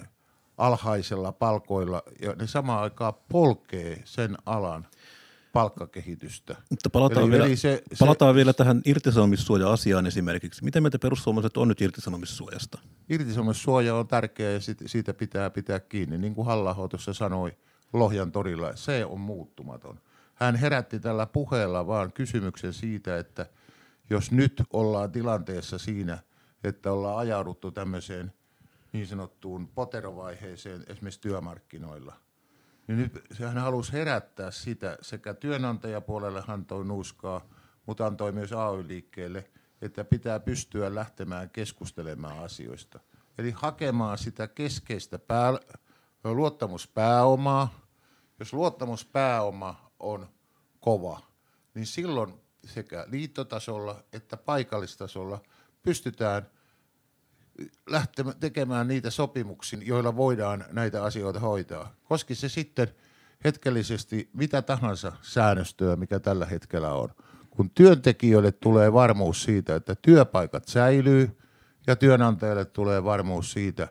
alhaisella 0.58 1.32
palkoilla, 1.32 2.02
ja 2.22 2.32
ne 2.32 2.46
samaan 2.46 2.82
aikaan 2.82 3.14
polkee 3.28 4.02
sen 4.04 4.36
alan 4.46 4.86
palkkakehitystä. 5.52 6.56
Mutta 6.70 6.90
palataan, 6.90 7.22
eli, 7.22 7.32
vielä, 7.32 7.46
eli 7.46 7.56
se, 7.56 7.82
palataan 7.98 8.32
se, 8.32 8.36
vielä 8.36 8.52
tähän 8.52 8.82
irtisanomissuoja-asiaan 8.84 10.06
esimerkiksi. 10.06 10.64
Miten 10.64 10.82
meitä 10.82 10.98
perussuomalaiset 10.98 11.56
on 11.56 11.68
nyt 11.68 11.80
irtisanomissuojasta? 11.80 12.78
Irtisanomissuoja 13.08 13.94
on 13.94 14.08
tärkeä 14.08 14.50
ja 14.50 14.60
siitä 14.86 15.14
pitää 15.14 15.50
pitää 15.50 15.80
kiinni. 15.80 16.18
Niin 16.18 16.34
kuin 16.34 16.46
halla 16.46 16.88
tuossa 16.88 17.14
sanoi 17.14 17.56
Lohjan 17.92 18.32
torilla, 18.32 18.76
se 18.76 19.04
on 19.04 19.20
muuttumaton. 19.20 20.00
Hän 20.34 20.56
herätti 20.56 21.00
tällä 21.00 21.26
puheella 21.26 21.86
vaan 21.86 22.12
kysymyksen 22.12 22.72
siitä, 22.72 23.18
että– 23.18 23.46
jos 24.10 24.32
nyt 24.32 24.62
ollaan 24.72 25.12
tilanteessa 25.12 25.78
siinä, 25.78 26.18
että 26.64 26.92
ollaan 26.92 27.18
ajauduttu 27.18 27.70
tämmöiseen 27.70 28.32
niin 28.92 29.06
sanottuun 29.06 29.68
poterovaiheeseen 29.68 30.84
esimerkiksi 30.88 31.20
työmarkkinoilla, 31.20 32.14
niin 32.86 32.98
nyt 32.98 33.22
hän 33.40 33.58
halusi 33.58 33.92
herättää 33.92 34.50
sitä 34.50 34.98
sekä 35.00 35.34
työnantajapuolelle 35.34 36.44
antoi 36.48 36.84
nuuskaa, 36.84 37.48
mutta 37.86 38.06
antoi 38.06 38.32
myös 38.32 38.52
AY-liikkeelle, 38.52 39.50
että 39.82 40.04
pitää 40.04 40.40
pystyä 40.40 40.94
lähtemään 40.94 41.50
keskustelemaan 41.50 42.38
asioista. 42.38 43.00
Eli 43.38 43.50
hakemaan 43.50 44.18
sitä 44.18 44.48
keskeistä 44.48 45.18
pää, 45.18 45.52
luottamuspääomaa. 46.24 47.80
Jos 48.38 48.52
luottamuspääoma 48.52 49.90
on 50.00 50.28
kova, 50.80 51.20
niin 51.74 51.86
silloin 51.86 52.34
sekä 52.64 53.06
liittotasolla 53.10 54.04
että 54.12 54.36
paikallistasolla 54.36 55.42
pystytään 55.82 56.46
lähtemään 57.90 58.36
tekemään 58.40 58.88
niitä 58.88 59.10
sopimuksia, 59.10 59.78
joilla 59.82 60.16
voidaan 60.16 60.64
näitä 60.72 61.04
asioita 61.04 61.40
hoitaa. 61.40 61.94
Koski 62.04 62.34
se 62.34 62.48
sitten 62.48 62.88
hetkellisesti 63.44 64.30
mitä 64.32 64.62
tahansa 64.62 65.12
säännöstöä, 65.22 65.96
mikä 65.96 66.20
tällä 66.20 66.46
hetkellä 66.46 66.92
on. 66.94 67.08
Kun 67.50 67.70
työntekijöille 67.70 68.52
tulee 68.52 68.92
varmuus 68.92 69.42
siitä, 69.42 69.74
että 69.74 69.94
työpaikat 70.02 70.68
säilyy 70.68 71.38
ja 71.86 71.96
työnantajalle 71.96 72.64
tulee 72.64 73.04
varmuus 73.04 73.52
siitä, 73.52 73.88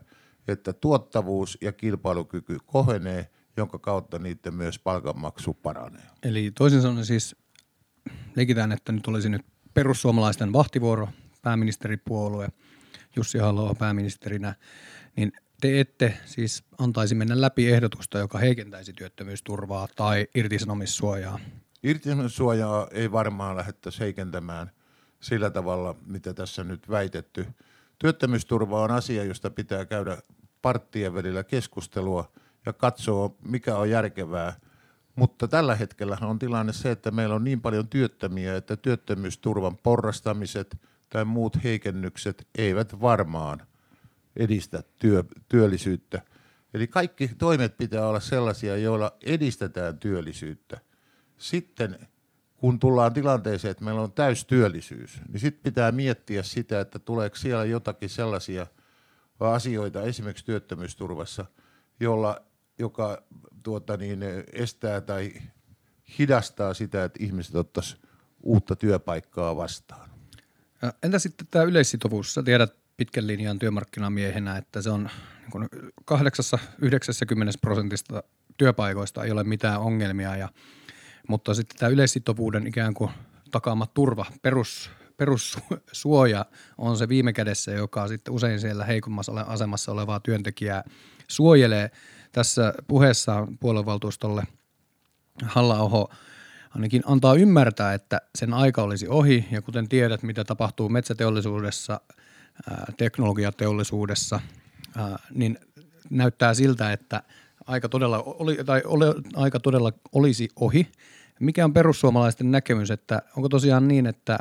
että 0.47 0.73
tuottavuus 0.73 1.57
ja 1.61 1.71
kilpailukyky 1.71 2.57
kohenee, 2.65 3.29
jonka 3.57 3.79
kautta 3.79 4.19
niiden 4.19 4.53
myös 4.53 4.79
palkanmaksu 4.79 5.53
paranee. 5.53 6.03
Eli 6.23 6.51
toisin 6.51 6.81
sanoen 6.81 7.05
siis 7.05 7.35
leikitään, 8.37 8.71
että 8.71 8.91
nyt 8.91 9.07
olisi 9.07 9.29
nyt 9.29 9.45
perussuomalaisten 9.73 10.53
vahtivuoro, 10.53 11.09
pääministeripuolue, 11.41 12.49
Jussi 13.15 13.37
halla 13.37 13.75
pääministerinä, 13.75 14.55
niin 15.15 15.31
te 15.61 15.79
ette 15.79 16.17
siis 16.25 16.63
antaisi 16.77 17.15
mennä 17.15 17.41
läpi 17.41 17.71
ehdotusta, 17.71 18.17
joka 18.17 18.37
heikentäisi 18.37 18.93
työttömyysturvaa 18.93 19.87
tai 19.95 20.27
irtisanomissuojaa? 20.35 21.39
Irtisanomissuojaa 21.83 22.87
ei 22.91 23.11
varmaan 23.11 23.57
lähdettäisi 23.57 23.99
heikentämään 23.99 24.71
sillä 25.19 25.49
tavalla, 25.49 25.95
mitä 26.05 26.33
tässä 26.33 26.63
nyt 26.63 26.89
väitetty. 26.89 27.47
Työttömyysturva 27.99 28.81
on 28.81 28.91
asia, 28.91 29.23
josta 29.23 29.49
pitää 29.49 29.85
käydä 29.85 30.17
parttien 30.61 31.13
välillä 31.13 31.43
keskustelua 31.43 32.31
ja 32.65 32.73
katsoa, 32.73 33.35
mikä 33.41 33.77
on 33.77 33.89
järkevää– 33.89 34.53
mutta 35.17 35.47
tällä 35.47 35.75
hetkellä 35.75 36.17
on 36.21 36.39
tilanne 36.39 36.73
se, 36.73 36.91
että 36.91 37.11
meillä 37.11 37.35
on 37.35 37.43
niin 37.43 37.61
paljon 37.61 37.87
työttömiä, 37.87 38.55
että 38.55 38.77
työttömyysturvan 38.77 39.77
porrastamiset 39.77 40.77
tai 41.09 41.25
muut 41.25 41.63
heikennykset 41.63 42.47
eivät 42.57 43.01
varmaan 43.01 43.67
edistä 44.35 44.83
työ, 44.99 45.23
työllisyyttä. 45.49 46.21
Eli 46.73 46.87
kaikki 46.87 47.27
toimet 47.37 47.77
pitää 47.77 48.07
olla 48.07 48.19
sellaisia, 48.19 48.77
joilla 48.77 49.17
edistetään 49.25 49.99
työllisyyttä. 49.99 50.79
Sitten 51.37 52.07
kun 52.57 52.79
tullaan 52.79 53.13
tilanteeseen, 53.13 53.71
että 53.71 53.83
meillä 53.83 54.01
on 54.01 54.11
täystyöllisyys, 54.11 55.21
niin 55.27 55.39
sitten 55.39 55.63
pitää 55.63 55.91
miettiä 55.91 56.43
sitä, 56.43 56.79
että 56.79 56.99
tuleeko 56.99 57.35
siellä 57.35 57.65
jotakin 57.65 58.09
sellaisia 58.09 58.67
asioita 59.39 60.01
esimerkiksi 60.01 60.45
työttömyysturvassa, 60.45 61.45
jolla, 61.99 62.41
joka 62.79 63.23
tuota 63.63 63.97
niin, 63.97 64.19
estää 64.53 65.01
tai 65.01 65.33
hidastaa 66.19 66.73
sitä, 66.73 67.03
että 67.03 67.23
ihmiset 67.23 67.55
ottaisivat 67.55 68.01
uutta 68.43 68.75
työpaikkaa 68.75 69.55
vastaan. 69.55 70.09
Entä 71.03 71.19
sitten 71.19 71.47
tämä 71.51 71.65
yleissitovuus? 71.65 72.33
Sä 72.33 72.43
tiedät 72.43 72.75
pitkän 72.97 73.27
linjan 73.27 73.59
työmarkkinamiehenä, 73.59 74.57
että 74.57 74.81
se 74.81 74.89
on 74.89 75.09
niin 75.53 75.69
8-90 76.11 76.15
prosentista 77.61 78.23
työpaikoista 78.57 79.23
ei 79.23 79.31
ole 79.31 79.43
mitään 79.43 79.79
ongelmia, 79.79 80.35
ja, 80.35 80.49
mutta 81.27 81.53
sitten 81.53 81.77
tämä 81.77 81.89
yleissitovuuden 81.89 82.67
ikään 82.67 82.93
kuin 82.93 83.11
takaama 83.51 83.87
turva, 83.93 84.25
perus, 84.41 84.89
perussuoja 85.17 86.45
on 86.77 86.97
se 86.97 87.09
viime 87.09 87.33
kädessä, 87.33 87.71
joka 87.71 88.07
sitten 88.07 88.33
usein 88.33 88.59
siellä 88.59 88.85
heikommassa 88.85 89.31
asemassa 89.31 89.91
olevaa 89.91 90.19
työntekijää 90.19 90.83
suojelee. 91.27 91.91
Tässä 92.31 92.73
puheessaan 92.87 93.57
puoluevaltuustolle 93.57 94.43
halla 95.45 96.09
ainakin 96.75 97.03
antaa 97.05 97.33
ymmärtää, 97.33 97.93
että 97.93 98.21
sen 98.35 98.53
aika 98.53 98.83
olisi 98.83 99.07
ohi, 99.07 99.47
ja 99.51 99.61
kuten 99.61 99.89
tiedät, 99.89 100.23
mitä 100.23 100.43
tapahtuu 100.43 100.89
metsäteollisuudessa, 100.89 102.01
teknologiateollisuudessa, 102.97 104.39
niin 105.33 105.59
näyttää 106.09 106.53
siltä, 106.53 106.91
että 106.91 107.23
aika 107.67 107.89
todella, 107.89 108.23
oli, 108.25 108.57
tai 108.65 108.81
oli, 108.85 109.05
aika 109.35 109.59
todella 109.59 109.91
olisi 110.11 110.49
ohi. 110.55 110.91
Mikä 111.39 111.65
on 111.65 111.73
perussuomalaisten 111.73 112.51
näkemys, 112.51 112.91
että 112.91 113.21
onko 113.37 113.49
tosiaan 113.49 113.87
niin, 113.87 114.05
että, 114.05 114.37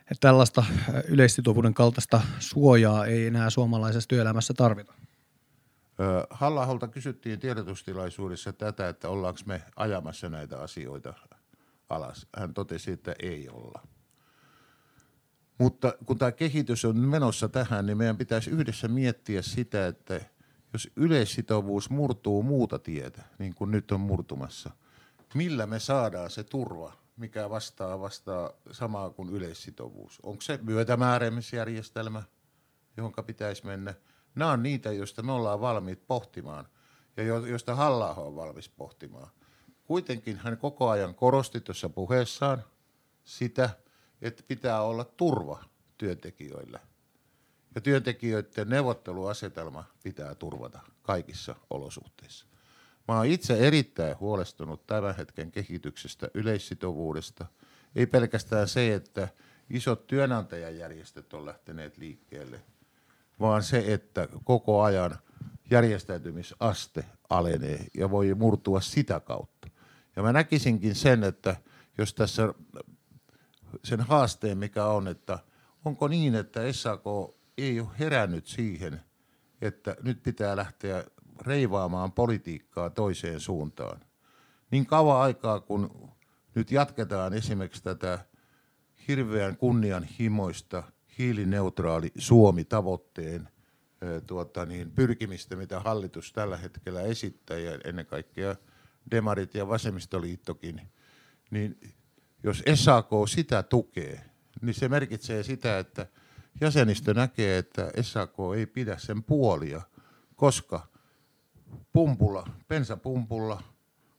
että 0.00 0.20
tällaista 0.20 0.64
yleissitovuuden 1.08 1.74
kaltaista 1.74 2.20
suojaa 2.38 3.06
ei 3.06 3.26
enää 3.26 3.50
suomalaisessa 3.50 4.08
työelämässä 4.08 4.54
tarvita? 4.54 4.94
Halla 6.30 6.88
kysyttiin 6.88 7.40
tiedotustilaisuudessa 7.40 8.52
tätä, 8.52 8.88
että 8.88 9.08
ollaanko 9.08 9.40
me 9.46 9.62
ajamassa 9.76 10.28
näitä 10.28 10.58
asioita 10.58 11.14
alas. 11.88 12.26
Hän 12.36 12.54
totesi, 12.54 12.92
että 12.92 13.14
ei 13.22 13.48
olla. 13.48 13.82
Mutta 15.58 15.94
kun 16.06 16.18
tämä 16.18 16.32
kehitys 16.32 16.84
on 16.84 16.96
menossa 16.96 17.48
tähän, 17.48 17.86
niin 17.86 17.98
meidän 17.98 18.16
pitäisi 18.16 18.50
yhdessä 18.50 18.88
miettiä 18.88 19.42
sitä, 19.42 19.86
että 19.86 20.20
jos 20.72 20.90
yleissitovuus 20.96 21.90
murtuu 21.90 22.42
muuta 22.42 22.78
tietä, 22.78 23.22
niin 23.38 23.54
kuin 23.54 23.70
nyt 23.70 23.92
on 23.92 24.00
murtumassa, 24.00 24.70
millä 25.34 25.66
me 25.66 25.78
saadaan 25.78 26.30
se 26.30 26.44
turva, 26.44 26.92
mikä 27.16 27.50
vastaa, 27.50 28.00
vastaa 28.00 28.52
samaa 28.70 29.10
kuin 29.10 29.30
yleissitovuus? 29.30 30.20
Onko 30.22 30.42
se 30.42 30.58
myötämääräämisjärjestelmä, 30.62 32.22
johon 32.96 33.12
pitäisi 33.26 33.66
mennä? 33.66 33.94
Nämä 34.34 34.50
on 34.50 34.62
niitä, 34.62 34.92
joista 34.92 35.22
me 35.22 35.32
ollaan 35.32 35.60
valmiit 35.60 36.06
pohtimaan 36.06 36.68
ja 37.16 37.24
joista 37.24 37.74
halla 37.74 38.14
on 38.14 38.36
valmis 38.36 38.68
pohtimaan. 38.68 39.30
Kuitenkin 39.84 40.36
hän 40.36 40.56
koko 40.56 40.88
ajan 40.88 41.14
korosti 41.14 41.60
tuossa 41.60 41.88
puheessaan 41.88 42.64
sitä, 43.24 43.70
että 44.22 44.42
pitää 44.48 44.82
olla 44.82 45.04
turva 45.04 45.64
työntekijöillä– 45.98 46.80
ja 47.74 47.80
työntekijöiden 47.80 48.68
neuvotteluasetelma 48.68 49.84
pitää 50.02 50.34
turvata 50.34 50.80
kaikissa 51.02 51.54
olosuhteissa. 51.70 52.46
Mä 53.08 53.16
oon 53.16 53.26
itse 53.26 53.58
erittäin 53.58 54.18
huolestunut 54.20 54.86
tämän 54.86 55.16
hetken 55.16 55.52
kehityksestä, 55.52 56.28
yleissitovuudesta. 56.34 57.46
Ei 57.96 58.06
pelkästään 58.06 58.68
se, 58.68 58.94
että 58.94 59.28
isot 59.70 60.06
työnantajajärjestöt 60.06 61.34
on 61.34 61.46
lähteneet 61.46 61.98
liikkeelle, 61.98 62.62
vaan 63.42 63.62
se, 63.62 63.84
että 63.86 64.28
koko 64.44 64.82
ajan 64.82 65.18
järjestäytymisaste 65.70 67.04
alenee 67.30 67.86
ja 67.94 68.10
voi 68.10 68.34
murtua 68.34 68.80
sitä 68.80 69.20
kautta. 69.20 69.68
Ja 70.16 70.22
mä 70.22 70.32
näkisinkin 70.32 70.94
sen, 70.94 71.24
että 71.24 71.56
jos 71.98 72.14
tässä 72.14 72.54
sen 73.84 74.00
haasteen, 74.00 74.58
mikä 74.58 74.86
on, 74.86 75.08
että 75.08 75.38
onko 75.84 76.08
niin, 76.08 76.34
että 76.34 76.72
SAK 76.72 77.04
ei 77.58 77.80
ole 77.80 77.88
herännyt 77.98 78.46
siihen, 78.46 79.00
että 79.60 79.96
nyt 80.02 80.22
pitää 80.22 80.56
lähteä 80.56 81.04
reivaamaan 81.40 82.12
politiikkaa 82.12 82.90
toiseen 82.90 83.40
suuntaan. 83.40 84.00
Niin 84.70 84.86
kauan 84.86 85.20
aikaa, 85.20 85.60
kun 85.60 86.10
nyt 86.54 86.70
jatketaan 86.70 87.34
esimerkiksi 87.34 87.82
tätä 87.82 88.24
hirveän 89.08 89.56
kunnianhimoista 89.56 90.82
hiilineutraali 91.18 92.12
Suomi-tavoitteen 92.18 93.48
tuota 94.26 94.66
niin, 94.66 94.90
pyrkimistä, 94.90 95.56
mitä 95.56 95.80
hallitus 95.80 96.32
tällä 96.32 96.56
hetkellä 96.56 97.00
esittää 97.00 97.58
ja 97.58 97.78
ennen 97.84 98.06
kaikkea 98.06 98.56
demarit 99.10 99.54
ja 99.54 99.68
vasemmistoliittokin, 99.68 100.80
niin 101.50 101.80
jos 102.42 102.62
SAK 102.74 103.10
sitä 103.28 103.62
tukee, 103.62 104.24
niin 104.60 104.74
se 104.74 104.88
merkitsee 104.88 105.42
sitä, 105.42 105.78
että– 105.78 106.06
jäsenistö 106.60 107.14
näkee, 107.14 107.58
että 107.58 107.90
SAK 108.02 108.34
ei 108.56 108.66
pidä 108.66 108.98
sen 108.98 109.22
puolia, 109.22 109.82
koska 110.36 110.88
pumpulla, 111.92 112.48
bensapumpulla 112.68 113.62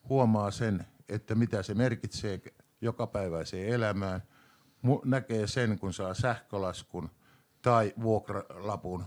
huomaa 0.10 0.52
sen, 0.52 0.86
että 1.10 1.36
mitä 1.36 1.64
se 1.64 1.74
merkitsee 1.74 2.42
jokapäiväiseen 2.82 3.68
elämään, 3.68 4.24
näkee 5.06 5.48
sen, 5.48 5.80
kun 5.80 5.94
saa 5.94 6.14
sähkölaskun 6.14 7.10
tai 7.62 7.94
vuokralapun 8.02 9.06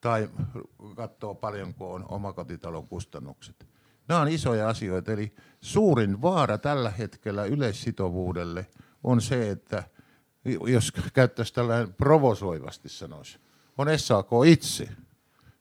tai 0.00 0.28
katsoo 0.96 1.34
paljonko 1.34 1.92
on 1.92 2.04
omakotitalon 2.08 2.88
kustannukset. 2.88 3.66
Nämä 4.08 4.20
on 4.20 4.28
isoja 4.28 4.68
asioita, 4.68 5.12
eli 5.12 5.34
suurin 5.60 6.22
vaara 6.22 6.58
tällä 6.58 6.90
hetkellä 6.90 7.44
yleissitovuudelle 7.44 8.66
on 9.04 9.20
se, 9.20 9.50
että– 9.50 9.82
jos 10.66 10.92
käyttäisi 11.12 11.54
tällainen 11.54 11.94
provosoivasti 11.94 12.88
sanoisi, 12.88 13.38
on 13.78 13.86
SAK 13.96 14.28
itse. 14.46 14.88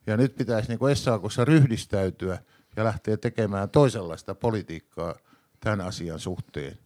Ja 0.08 0.18
nyt 0.18 0.36
pitäisi 0.36 0.70
niin 0.70 0.96
SAKssa 0.96 1.46
ryhdistäytyä 1.46 2.40
ja 2.76 2.84
lähteä 2.84 3.18
tekemään 3.18 3.70
toisenlaista 3.70 4.36
politiikkaa 4.36 5.16
tämän 5.60 5.82
asian 5.82 6.20
suhteen. 6.20 6.78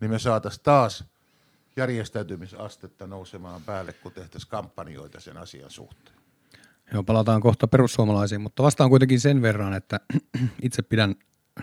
Niin 0.00 0.10
me 0.10 0.18
saataisiin 0.18 0.62
taas 0.62 1.04
järjestäytymisastetta 1.78 3.06
nousemaan 3.06 3.62
päälle, 3.62 3.92
kun 3.92 4.12
tehtäisiin 4.12 4.50
kampanjoita 4.50 5.20
sen 5.20 5.36
asian 5.36 5.70
suhteen. 5.70 6.18
Joo, 6.92 7.02
palataan 7.02 7.40
kohta 7.40 7.68
perussuomalaisiin, 7.68 8.40
mutta 8.40 8.62
vastaan 8.62 8.90
kuitenkin 8.90 9.20
sen 9.20 9.42
verran, 9.42 9.74
että 9.74 10.00
itse 10.62 10.82
pidän 10.82 11.14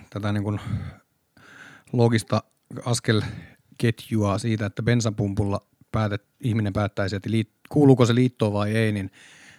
tätä 0.10 0.32
niin 0.32 0.44
kuin 0.44 0.60
logista 1.94 2.44
askelketjua 2.86 4.38
siitä, 4.38 4.66
että 4.66 4.84
bensapumpulla 4.84 5.62
päätet, 5.92 6.26
ihminen 6.40 6.74
päättäisi, 6.74 7.16
että 7.16 7.32
liit, 7.32 7.52
kuuluuko 7.70 8.06
se 8.06 8.16
liittoon 8.16 8.54
vai 8.54 8.76
ei, 8.76 8.92
niin 8.92 9.12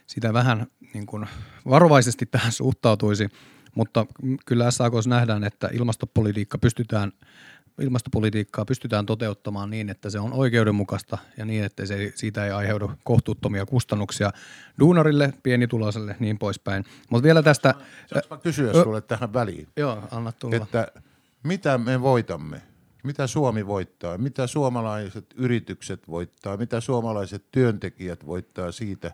sitä 0.06 0.32
vähän 0.32 0.66
niin 0.94 1.06
kuin 1.06 1.26
varovaisesti 1.68 2.26
tähän 2.26 2.52
suhtautuisi, 2.52 3.28
mutta 3.74 4.06
kyllä 4.46 4.70
SAKs 4.70 5.06
nähdään, 5.06 5.44
että 5.44 5.68
ilmastopolitiikka 5.72 6.58
pystytään, 6.58 7.12
ilmastopolitiikkaa 7.80 8.64
pystytään 8.64 9.06
toteuttamaan 9.06 9.70
niin, 9.70 9.90
että 9.90 10.10
se 10.10 10.18
on 10.18 10.32
oikeudenmukaista 10.32 11.18
ja 11.36 11.44
niin, 11.44 11.64
että 11.64 11.86
se, 11.86 12.12
siitä 12.14 12.44
ei 12.44 12.50
aiheudu 12.50 12.90
kohtuuttomia 13.04 13.66
kustannuksia 13.66 14.30
duunarille, 14.78 15.32
pienituloiselle 15.42 16.16
niin 16.20 16.38
poispäin. 16.38 16.84
Mutta 17.10 17.22
vielä 17.22 17.42
tästä... 17.42 17.74
Saanko 18.12 18.36
kysyä 18.36 18.70
ö, 18.70 18.82
sulle 18.82 19.00
tähän 19.00 19.32
väliin? 19.32 19.68
Joo, 19.76 20.02
anna 20.10 20.32
tulla. 20.32 20.56
Että 20.56 20.88
mitä 21.42 21.78
me 21.78 22.00
voitamme– 22.02 22.62
mitä 23.06 23.26
Suomi 23.26 23.66
voittaa, 23.66 24.18
mitä 24.18 24.46
suomalaiset 24.46 25.34
yritykset 25.36 26.08
voittaa, 26.08 26.56
mitä 26.56 26.80
suomalaiset 26.80 27.44
työntekijät 27.52 28.26
voittaa 28.26 28.72
siitä, 28.72 29.12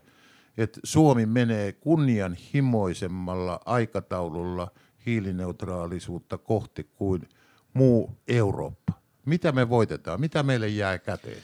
että 0.56 0.80
Suomi 0.84 1.26
menee 1.26 1.72
kunnianhimoisemmalla 1.72 3.60
aikataululla 3.64 4.70
hiilineutraalisuutta 5.06 6.38
kohti 6.38 6.90
kuin 6.94 7.28
muu 7.74 8.18
Eurooppa. 8.28 8.92
Mitä 9.26 9.52
me 9.52 9.68
voitetaan? 9.68 10.20
Mitä 10.20 10.42
meille 10.42 10.68
jää 10.68 10.98
käteen? 10.98 11.42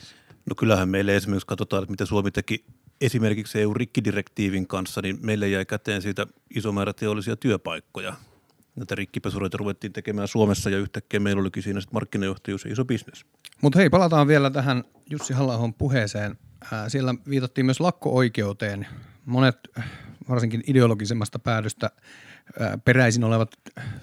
No 0.49 0.55
kyllähän 0.55 0.89
meille 0.89 1.15
esimerkiksi 1.15 1.47
katsotaan, 1.47 1.83
että 1.83 1.91
mitä 1.91 2.05
Suomi 2.05 2.31
teki 2.31 2.65
esimerkiksi 3.01 3.61
EU-rikkidirektiivin 3.61 4.67
kanssa, 4.67 5.01
niin 5.01 5.17
meille 5.21 5.49
jäi 5.49 5.65
käteen 5.65 6.01
siitä 6.01 6.27
iso 6.55 6.71
määrä 6.71 6.93
teollisia 6.93 7.35
työpaikkoja 7.35 8.13
näitä 8.79 8.95
rikkipesureita 8.95 9.57
ruvettiin 9.57 9.93
tekemään 9.93 10.27
Suomessa 10.27 10.69
ja 10.69 10.77
yhtäkkiä 10.77 11.19
meillä 11.19 11.41
olikin 11.41 11.63
siinä 11.63 11.81
sitten 11.81 11.95
markkinajohtajuus 11.95 12.65
ja 12.65 12.71
iso 12.71 12.85
bisnes. 12.85 13.25
Mutta 13.61 13.79
hei, 13.79 13.89
palataan 13.89 14.27
vielä 14.27 14.49
tähän 14.49 14.83
Jussi 15.09 15.33
halla 15.33 15.73
puheeseen. 15.77 16.37
siellä 16.87 17.15
viitattiin 17.29 17.65
myös 17.65 17.79
lakko-oikeuteen. 17.79 18.87
Monet 19.25 19.57
varsinkin 20.29 20.63
ideologisemmasta 20.67 21.39
päädystä 21.39 21.91
peräisin 22.85 23.23
olevat 23.23 23.55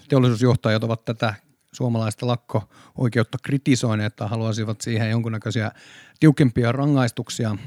teollisuusjohtajat 0.09 0.83
ovat 0.83 1.05
tätä 1.05 1.33
suomalaista 1.77 2.27
lakko-oikeutta 2.27 3.37
kritisoineet 3.43 4.15
tai 4.15 4.29
haluaisivat 4.29 4.81
siihen 4.81 5.09
jonkunnäköisiä 5.09 5.71
tiukempia 6.19 6.71
rangaistuksia. 6.71 7.57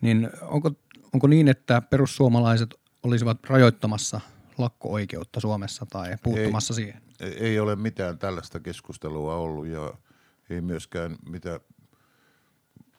niin 0.00 0.30
onko, 0.42 0.70
onko 1.12 1.26
niin, 1.26 1.48
että 1.48 1.80
perussuomalaiset 1.80 2.74
olisivat 3.02 3.44
rajoittamassa– 3.44 4.20
lakko-oikeutta 4.58 5.40
Suomessa 5.40 5.86
tai 5.86 6.16
puuttumassa 6.22 6.74
ei, 6.74 6.76
siihen? 6.76 7.02
Ei 7.20 7.60
ole 7.60 7.76
mitään 7.76 8.18
tällaista 8.18 8.60
keskustelua 8.60 9.34
ollut 9.34 9.66
ja 9.66 9.94
ei 10.50 10.60
myöskään 10.60 11.16
mitä 11.28 11.60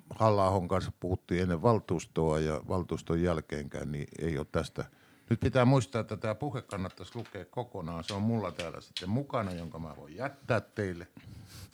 halla 0.09 0.67
kanssa 0.67 0.91
puhuttiin 0.99 1.41
ennen 1.41 1.61
valtuustoa 1.61 2.39
ja 2.39 2.61
valtuuston 2.67 3.21
jälkeenkään, 3.21 3.91
niin 3.91 4.07
ei 4.19 4.37
ole 4.37 4.47
tästä. 4.51 4.85
Nyt 5.29 5.39
pitää 5.39 5.65
muistaa, 5.65 6.01
että 6.01 6.17
tämä 6.17 6.35
puhe 6.35 6.61
kannattaisi 6.61 7.11
lukea 7.15 7.45
kokonaan. 7.45 8.03
Se 8.03 8.13
on 8.13 8.21
mulla 8.21 8.51
täällä 8.51 8.81
sitten 8.81 9.09
mukana, 9.09 9.51
jonka 9.53 9.79
mä 9.79 9.95
voin 9.97 10.15
jättää 10.15 10.61
teille. 10.61 11.07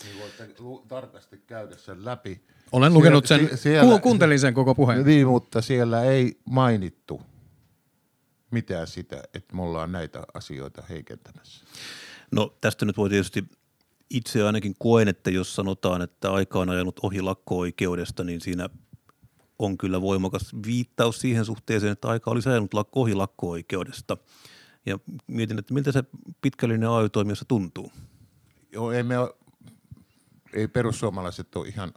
Niin 0.03 0.19
voitte 0.19 0.49
lu- 0.59 0.85
tarkasti 0.87 1.37
käydä 1.47 1.75
sen 1.77 2.05
läpi. 2.05 2.41
Olen 2.71 2.93
lukenut 2.93 3.25
sen, 3.27 3.47
Sie- 3.47 3.57
siellä- 3.57 3.99
kuuntelin 3.99 4.39
sen 4.39 4.53
koko 4.53 4.75
puheen. 4.75 5.05
Niin, 5.05 5.27
mutta 5.27 5.61
siellä 5.61 6.03
ei 6.03 6.39
mainittu 6.45 7.21
mitään 8.51 8.87
sitä, 8.87 9.23
että 9.33 9.55
me 9.55 9.61
ollaan 9.61 9.91
näitä 9.91 10.23
asioita 10.33 10.83
heikentämässä. 10.89 11.65
No 12.31 12.57
tästä 12.61 12.85
nyt 12.85 12.97
voi 12.97 13.09
tietysti 13.09 13.43
itse 14.09 14.43
ainakin 14.43 14.75
koen, 14.79 15.07
että 15.07 15.29
jos 15.31 15.55
sanotaan, 15.55 16.01
että 16.01 16.31
aika 16.31 16.59
on 16.59 16.69
ajanut 16.69 16.99
ohi 17.03 17.21
lakko-oikeudesta, 17.21 18.23
niin 18.23 18.41
siinä 18.41 18.69
on 19.61 19.77
kyllä 19.77 20.01
voimakas 20.01 20.55
viittaus 20.65 21.21
siihen 21.21 21.45
suhteeseen, 21.45 21.91
että 21.91 22.07
aika 22.07 22.31
ajanut 22.49 22.73
lak- 22.73 22.89
ohi 22.95 23.15
lakko-oikeudesta. 23.15 24.17
Ja 24.85 24.99
mietin, 25.27 25.59
että 25.59 25.73
miltä 25.73 25.91
se 25.91 26.03
pitkällinen 26.41 26.89
AY-toimijassa 26.89 27.45
tuntuu. 27.45 27.91
Joo, 28.71 28.91
ei, 28.91 29.03
me 29.03 29.17
ole, 29.17 29.33
ei 30.53 30.67
perussuomalaiset 30.67 31.55
ole 31.55 31.67
ihan, 31.67 31.93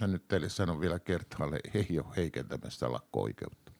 mä 0.00 0.06
nyt 0.06 0.28
teille 0.28 0.48
sanon 0.48 0.80
vielä 0.80 0.98
kertaalle, 0.98 1.60
ei 1.74 1.98
ole 1.98 2.16
heikentämässä 2.16 2.92
lakko-oikeutta. 2.92 3.72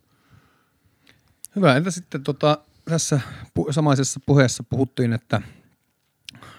Hyvä. 1.56 1.76
Entä 1.76 1.90
sitten 1.90 2.22
tota, 2.22 2.58
tässä 2.84 3.20
pu- 3.58 3.72
samaisessa 3.72 4.20
puheessa 4.26 4.62
puhuttiin, 4.62 5.12
että 5.12 5.42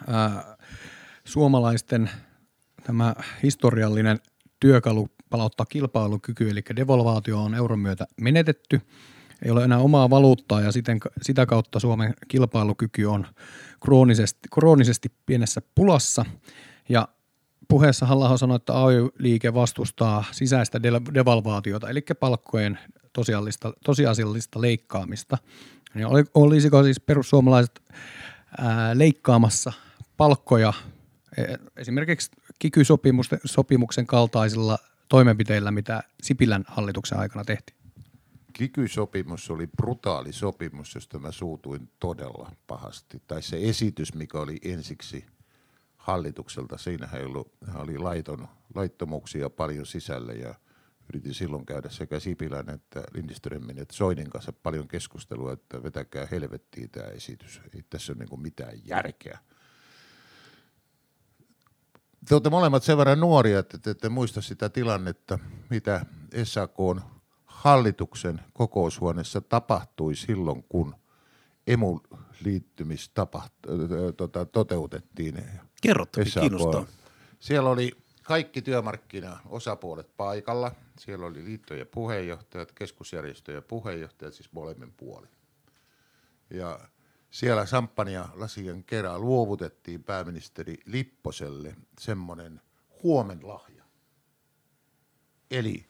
ää, 0.07 0.57
suomalaisten 1.23 2.09
tämä 2.83 3.15
historiallinen 3.43 4.19
työkalu 4.59 5.09
palauttaa 5.29 5.65
kilpailukyky, 5.65 6.49
eli 6.49 6.61
devalvaatio 6.75 7.43
on 7.43 7.55
euron 7.55 7.79
myötä 7.79 8.07
menetetty. 8.21 8.81
Ei 9.45 9.51
ole 9.51 9.63
enää 9.63 9.79
omaa 9.79 10.09
valuuttaa 10.09 10.61
ja 10.61 10.71
siten, 10.71 10.99
sitä 11.21 11.45
kautta 11.45 11.79
Suomen 11.79 12.13
kilpailukyky 12.27 13.05
on 13.05 13.27
kroonisesti, 13.79 14.49
kroonisesti 14.53 15.11
pienessä 15.25 15.61
pulassa. 15.75 16.25
Ja 16.89 17.07
puheessa 17.67 18.05
halla 18.05 18.37
sanoi, 18.37 18.55
että 18.55 18.83
AY-liike 18.85 19.53
vastustaa 19.53 20.23
sisäistä 20.31 20.83
de- 20.83 21.13
devalvaatiota, 21.13 21.89
eli 21.89 22.01
palkkojen 22.19 22.79
tosiasiallista, 23.13 23.73
tosiasiallista 23.85 24.61
leikkaamista. 24.61 25.37
Niin 25.93 26.07
oli- 26.07 26.25
olisiko 26.33 26.83
siis 26.83 26.99
perussuomalaiset 26.99 27.81
ää, 28.57 28.97
leikkaamassa 28.97 29.73
palkkoja 30.17 30.73
e, 31.37 31.43
esimerkiksi 31.77 32.31
kiky-sopimuksen 32.59 34.05
kaltaisilla 34.07 34.77
toimenpiteillä, 35.09 35.71
mitä 35.71 36.03
Sipilän 36.21 36.63
hallituksen 36.67 37.19
aikana 37.19 37.45
tehtiin? 37.45 37.77
Kiky-sopimus 38.53 39.49
oli 39.49 39.67
brutaali 39.67 40.33
sopimus, 40.33 40.95
josta 40.95 41.19
mä 41.19 41.31
suutuin 41.31 41.89
todella 41.99 42.51
pahasti. 42.67 43.21
Tai 43.27 43.41
se 43.41 43.57
esitys, 43.61 44.13
mikä 44.13 44.39
oli 44.39 44.57
ensiksi 44.61 45.25
hallitukselta, 45.97 46.77
siinähän 46.77 47.19
ei 47.19 47.25
ollut, 47.25 47.53
oli 47.75 47.97
laiton, 47.97 48.47
laittomuuksia 48.75 49.49
paljon 49.49 49.85
sisällä 49.85 50.33
ja 50.33 50.55
yritin 51.09 51.33
silloin 51.33 51.65
käydä 51.65 51.89
sekä 51.89 52.19
Sipilän 52.19 52.69
että 52.69 53.03
Lindströmin 53.13 53.79
että 53.79 53.95
Soinin 53.95 54.29
kanssa 54.29 54.53
paljon 54.53 54.87
keskustelua, 54.87 55.53
että 55.53 55.83
vetäkää 55.83 56.27
helvettiin 56.31 56.89
tämä 56.89 57.07
esitys. 57.07 57.61
Ei 57.75 57.83
tässä 57.89 58.13
ole 58.13 58.25
niin 58.25 58.41
mitään 58.41 58.73
järkeä. 58.85 59.39
Te 62.27 62.35
olette 62.35 62.49
molemmat 62.49 62.83
sen 62.83 62.97
verran 62.97 63.19
nuoria, 63.19 63.59
että 63.59 63.77
te 63.77 63.89
ette 63.89 64.09
muista 64.09 64.41
sitä 64.41 64.69
tilannetta, 64.69 65.39
mitä 65.69 66.05
SAK 66.43 66.79
on 66.79 67.01
hallituksen 67.45 68.41
kokoushuoneessa 68.53 69.41
tapahtui 69.41 70.15
silloin, 70.15 70.63
kun 70.69 70.95
emu 71.67 71.99
liittymis 72.45 73.09
tota, 74.17 74.45
toteutettiin. 74.45 75.43
Kerro, 75.81 76.05
toki 76.05 76.29
SAK. 76.29 76.41
kiinnostaa. 76.41 76.85
Siellä 77.39 77.69
oli 77.69 77.91
kaikki 78.23 78.61
työmarkkinaosapuolet 78.61 80.17
paikalla. 80.17 80.71
Siellä 80.99 81.25
oli 81.25 81.45
liittojen 81.45 81.87
puheenjohtajat, 81.87 82.71
keskusjärjestöjen 82.71 83.63
puheenjohtajat, 83.63 84.33
siis 84.33 84.51
molemmin 84.51 84.93
puolin. 84.97 85.29
Ja 86.49 86.79
siellä 87.35 87.65
Sampania 87.65 88.29
lasien 88.33 88.83
kerran 88.83 89.21
luovutettiin 89.21 90.03
pääministeri 90.03 90.77
Lipposelle 90.85 91.75
semmoinen 91.99 92.61
huomenlahja. 93.03 93.83
Eli 95.51 95.85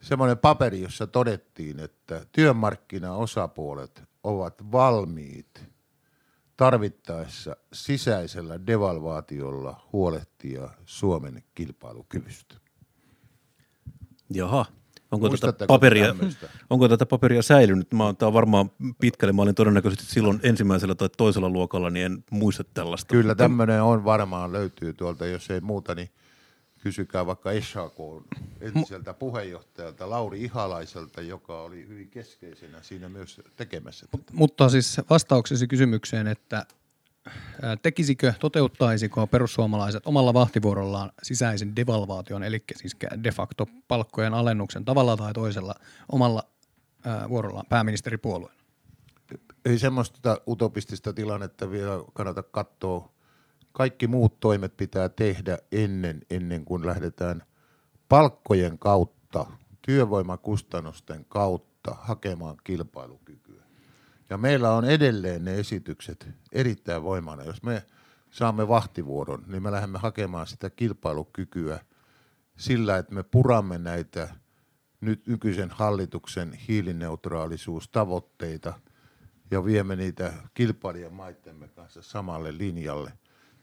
semmoinen 0.00 0.38
paperi, 0.38 0.80
jossa 0.80 1.06
todettiin, 1.06 1.80
että 1.80 2.26
työmarkkinaosapuolet 2.32 4.02
ovat 4.24 4.72
valmiit 4.72 5.64
tarvittaessa 6.56 7.56
sisäisellä 7.72 8.66
devalvaatiolla 8.66 9.88
huolehtia 9.92 10.70
Suomen 10.86 11.44
kilpailukyvystä. 11.54 12.54
Jaha. 14.30 14.66
Onko 15.10 15.36
tätä, 15.36 15.66
paperia, 15.66 16.06
tämmöistä? 16.06 16.48
onko 16.70 16.88
tätä 16.88 17.06
paperia 17.06 17.42
säilynyt? 17.42 17.92
Mä, 17.92 18.14
tämä 18.18 18.26
on 18.26 18.32
varmaan 18.32 18.70
pitkälle. 19.00 19.32
Mä 19.32 19.42
olin 19.42 19.54
todennäköisesti 19.54 20.04
silloin 20.06 20.40
ensimmäisellä 20.42 20.94
tai 20.94 21.08
toisella 21.16 21.48
luokalla, 21.48 21.90
niin 21.90 22.06
en 22.06 22.24
muista 22.30 22.64
tällaista. 22.64 23.12
Kyllä 23.12 23.34
tämmöinen 23.34 23.82
on 23.82 24.04
varmaan 24.04 24.52
löytyy 24.52 24.92
tuolta, 24.92 25.26
jos 25.26 25.50
ei 25.50 25.60
muuta, 25.60 25.94
niin 25.94 26.10
kysykää 26.82 27.26
vaikka 27.26 27.50
SAK 27.60 27.96
entiseltä 28.60 29.14
puheenjohtajalta 29.14 30.10
Lauri 30.10 30.42
Ihalaiselta, 30.42 31.20
joka 31.20 31.62
oli 31.62 31.88
hyvin 31.88 32.08
keskeisenä 32.08 32.82
siinä 32.82 33.08
myös 33.08 33.40
tekemässä 33.56 34.06
tätä. 34.06 34.32
Mutta 34.32 34.68
siis 34.68 35.00
vastauksesi 35.10 35.66
kysymykseen, 35.66 36.26
että 36.26 36.66
tekisikö, 37.82 38.32
toteuttaisiko 38.40 39.26
perussuomalaiset 39.26 40.06
omalla 40.06 40.34
vahtivuorollaan 40.34 41.12
sisäisen 41.22 41.76
devalvaation, 41.76 42.42
eli 42.42 42.64
siis 42.76 42.96
de 43.24 43.30
facto 43.30 43.66
palkkojen 43.88 44.34
alennuksen 44.34 44.84
tavalla 44.84 45.16
tai 45.16 45.32
toisella 45.32 45.74
omalla 46.12 46.42
vuorollaan 47.28 47.66
pääministeripuolueen? 47.68 48.54
Ei 49.64 49.78
semmoista 49.78 50.40
utopistista 50.48 51.12
tilannetta 51.12 51.70
vielä 51.70 51.92
kannata 52.12 52.42
katsoa. 52.42 53.12
Kaikki 53.72 54.06
muut 54.06 54.40
toimet 54.40 54.76
pitää 54.76 55.08
tehdä 55.08 55.58
ennen, 55.72 56.20
ennen 56.30 56.64
kuin 56.64 56.86
lähdetään 56.86 57.42
palkkojen 58.08 58.78
kautta, 58.78 59.46
työvoimakustannusten 59.82 61.24
kautta 61.24 61.96
hakemaan 62.00 62.56
kilpailukykyä. 62.64 63.49
Ja 64.30 64.38
meillä 64.38 64.72
on 64.72 64.84
edelleen 64.84 65.44
ne 65.44 65.54
esitykset 65.54 66.28
erittäin 66.52 67.02
voimana. 67.02 67.44
Jos 67.44 67.62
me 67.62 67.86
saamme 68.30 68.68
vahtivuoron, 68.68 69.44
niin 69.46 69.62
me 69.62 69.72
lähdemme 69.72 69.98
hakemaan 69.98 70.46
sitä 70.46 70.70
kilpailukykyä 70.70 71.80
sillä, 72.56 72.98
että 72.98 73.14
me 73.14 73.22
puramme 73.22 73.78
näitä 73.78 74.28
nyt 75.00 75.26
nykyisen 75.26 75.70
hallituksen 75.70 76.52
hiilineutraalisuustavoitteita 76.52 78.72
ja 79.50 79.64
viemme 79.64 79.96
niitä 79.96 80.32
kilpailijamaittemme 80.54 81.68
kanssa 81.68 82.02
samalle 82.02 82.58
linjalle. 82.58 83.12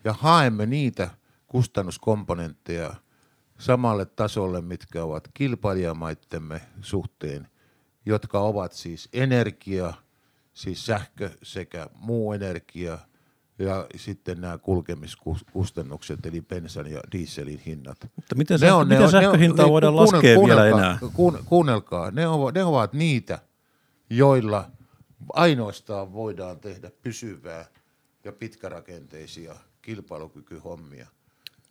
Ja 0.03 0.13
haemme 0.13 0.65
niitä 0.65 1.09
kustannuskomponentteja 1.47 2.95
samalle 3.59 4.05
tasolle, 4.05 4.61
mitkä 4.61 5.03
ovat 5.03 5.29
kilpailijamaittemme 5.33 6.61
suhteen, 6.81 7.47
jotka 8.05 8.39
ovat 8.39 8.71
siis 8.71 9.09
energia, 9.13 9.93
siis 10.57 10.85
sähkö 10.85 11.29
sekä 11.43 11.87
muu 11.99 12.33
energia 12.33 12.97
ja 13.59 13.87
sitten 13.95 14.41
nämä 14.41 14.57
kulkemiskustannukset, 14.57 16.25
eli 16.25 16.41
bensan 16.41 16.91
ja 16.91 16.99
dieselin 17.11 17.59
hinnat. 17.59 17.97
Mutta 18.15 18.35
miten, 18.35 18.59
sähkö, 18.59 18.85
miten 18.85 19.11
sähköhintaa 19.11 19.65
ne- 19.65 19.71
voidaan 19.71 19.93
kuunnel- 19.93 20.13
laskea 20.13 20.21
vielä 20.21 20.35
kuunnelkaa- 20.39 20.79
enää? 20.79 20.97
kuun- 21.13 21.43
Kuunnelkaa, 21.45 22.11
ne 22.11 22.27
ovat, 22.27 22.55
ne 22.55 22.63
ovat 22.63 22.93
niitä, 22.93 23.39
joilla 24.09 24.69
ainoastaan 25.33 26.13
voidaan 26.13 26.59
tehdä 26.59 26.91
pysyvää 27.01 27.65
ja 28.23 28.31
pitkärakenteisia 28.31 29.55
kilpailukykyhommia. 29.81 31.07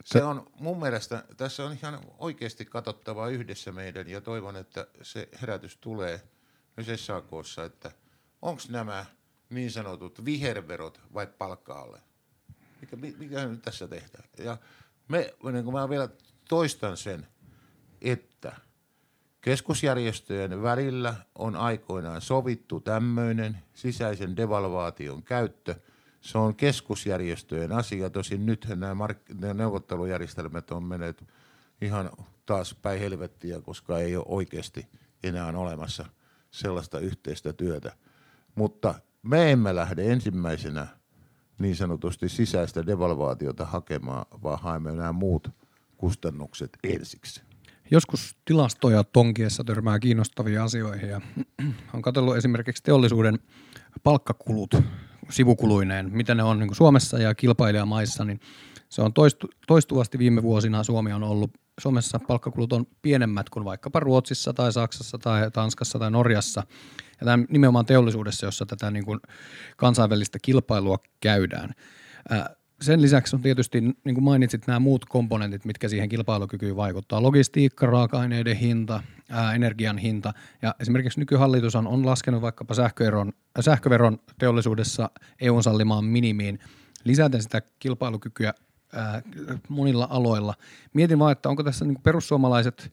Se 0.04 0.24
on 0.24 0.46
mun 0.60 0.78
mielestä, 0.80 1.24
tässä 1.36 1.64
on 1.64 1.72
ihan 1.72 1.98
oikeasti 2.18 2.64
katsottava 2.64 3.28
yhdessä 3.28 3.72
meidän 3.72 4.08
ja 4.08 4.20
toivon, 4.20 4.56
että 4.56 4.86
se 5.02 5.28
herätys 5.40 5.76
tulee 5.76 6.20
myös 6.76 7.06
SAKssa, 7.06 7.64
että 7.64 7.90
onko 8.46 8.62
nämä 8.68 9.04
niin 9.50 9.70
sanotut 9.70 10.24
viherverot 10.24 11.00
vai 11.14 11.26
palkkaalle? 11.26 12.00
Mikä, 12.80 12.96
mi- 12.96 13.14
mikä 13.18 13.46
nyt 13.46 13.62
tässä 13.62 13.88
tehdään? 13.88 14.24
Ja 14.38 14.56
me, 15.08 15.34
niin 15.52 15.64
kuin 15.64 15.74
mä 15.74 15.88
vielä 15.88 16.08
toistan 16.48 16.96
sen, 16.96 17.26
että 18.00 18.52
keskusjärjestöjen 19.40 20.62
välillä 20.62 21.14
on 21.34 21.56
aikoinaan 21.56 22.20
sovittu 22.20 22.80
tämmöinen 22.80 23.58
sisäisen 23.74 24.36
devalvaation 24.36 25.22
käyttö. 25.22 25.74
Se 26.20 26.38
on 26.38 26.54
keskusjärjestöjen 26.54 27.72
asia. 27.72 28.10
Tosin 28.10 28.46
nyt 28.46 28.66
nämä, 28.68 28.94
mark- 28.94 29.34
nämä 29.40 29.54
neuvottelujärjestelmät 29.54 30.70
on 30.70 30.82
menneet 30.82 31.24
ihan 31.80 32.10
taas 32.46 32.74
päin 32.74 33.00
helvettiä, 33.00 33.60
koska 33.60 33.98
ei 33.98 34.16
ole 34.16 34.24
oikeasti 34.28 34.86
enää 35.22 35.46
olemassa 35.46 36.04
sellaista 36.50 36.98
yhteistä 36.98 37.52
työtä. 37.52 37.96
Mutta 38.56 38.94
me 39.22 39.52
emme 39.52 39.74
lähde 39.74 40.12
ensimmäisenä 40.12 40.86
niin 41.58 41.76
sanotusti 41.76 42.28
sisäistä 42.28 42.86
devalvaatiota 42.86 43.66
hakemaan, 43.66 44.26
vaan 44.42 44.58
haemme 44.62 44.92
nämä 44.92 45.12
muut 45.12 45.50
kustannukset 45.96 46.70
ensiksi. 46.84 47.42
Joskus 47.90 48.36
tilastoja 48.44 49.04
tonkiessa 49.04 49.64
törmää 49.64 49.98
kiinnostavia 49.98 50.64
asioihin 50.64 51.08
ja 51.08 51.20
on 51.94 52.02
katsellut 52.02 52.36
esimerkiksi 52.36 52.82
teollisuuden 52.82 53.38
palkkakulut 54.02 54.74
sivukuluineen, 55.30 56.10
mitä 56.12 56.34
ne 56.34 56.42
on 56.42 56.58
niin 56.58 56.74
Suomessa 56.74 57.18
ja 57.18 57.34
kilpailijamaissa, 57.34 58.24
niin 58.24 58.40
se 58.88 59.02
on 59.02 59.12
toistu, 59.12 59.50
toistuvasti 59.66 60.18
viime 60.18 60.42
vuosina 60.42 60.84
Suomi 60.84 61.12
on 61.12 61.22
ollut, 61.22 61.50
Suomessa 61.80 62.18
palkkakulut 62.18 62.72
on 62.72 62.86
pienemmät 63.02 63.50
kuin 63.50 63.64
vaikkapa 63.64 64.00
Ruotsissa 64.00 64.52
tai 64.52 64.72
Saksassa 64.72 65.18
tai 65.18 65.50
Tanskassa 65.50 65.98
tai 65.98 66.10
Norjassa. 66.10 66.62
Ja 67.20 67.24
tämä 67.24 67.44
nimenomaan 67.48 67.86
teollisuudessa, 67.86 68.46
jossa 68.46 68.66
tätä 68.66 68.90
niin 68.90 69.04
kuin 69.04 69.20
kansainvälistä 69.76 70.38
kilpailua 70.42 70.98
käydään. 71.20 71.70
Sen 72.80 73.02
lisäksi 73.02 73.36
on 73.36 73.42
tietysti, 73.42 73.80
niin 73.80 74.14
kuin 74.14 74.24
mainitsit, 74.24 74.66
nämä 74.66 74.78
muut 74.78 75.04
komponentit, 75.04 75.64
mitkä 75.64 75.88
siihen 75.88 76.08
kilpailukykyyn 76.08 76.76
vaikuttaa. 76.76 77.22
Logistiikka, 77.22 77.86
raaka-aineiden 77.86 78.56
hinta, 78.56 79.02
ää, 79.30 79.54
energian 79.54 79.98
hinta. 79.98 80.32
Ja 80.62 80.74
esimerkiksi 80.80 81.20
nykyhallitus 81.20 81.74
on, 81.74 81.86
on 81.86 82.06
laskenut 82.06 82.42
vaikkapa 82.42 82.74
sähköveron, 82.74 83.32
sähköveron 83.60 84.18
teollisuudessa 84.38 85.10
EUn 85.40 85.62
sallimaan 85.62 86.04
minimiin, 86.04 86.58
lisäten 87.04 87.42
sitä 87.42 87.62
kilpailukykyä 87.78 88.54
ää, 88.92 89.22
monilla 89.68 90.06
aloilla. 90.10 90.54
Mietin 90.94 91.18
vaan, 91.18 91.32
että 91.32 91.48
onko 91.48 91.62
tässä 91.62 91.84
niin 91.84 92.02
perussuomalaiset 92.02 92.92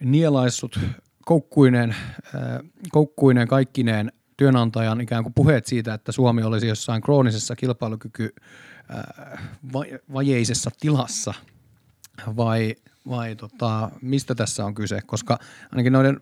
nielaissut 0.00 0.80
koukkuineen, 1.24 1.96
ää, 2.34 2.60
koukkuineen 2.92 3.48
kaikkineen 3.48 4.12
työnantajan 4.36 5.00
ikään 5.00 5.22
kuin 5.22 5.34
puheet 5.34 5.66
siitä, 5.66 5.94
että 5.94 6.12
Suomi 6.12 6.42
olisi 6.42 6.66
jossain 6.68 7.02
kroonisessa 7.02 7.56
kilpailukyky 7.56 8.34
vajeisessa 10.12 10.70
tilassa 10.80 11.34
vai, 12.36 12.74
vai 13.08 13.36
tota, 13.36 13.90
mistä 14.02 14.34
tässä 14.34 14.64
on 14.64 14.74
kyse, 14.74 15.00
koska 15.06 15.38
ainakin 15.72 15.92
noiden 15.92 16.20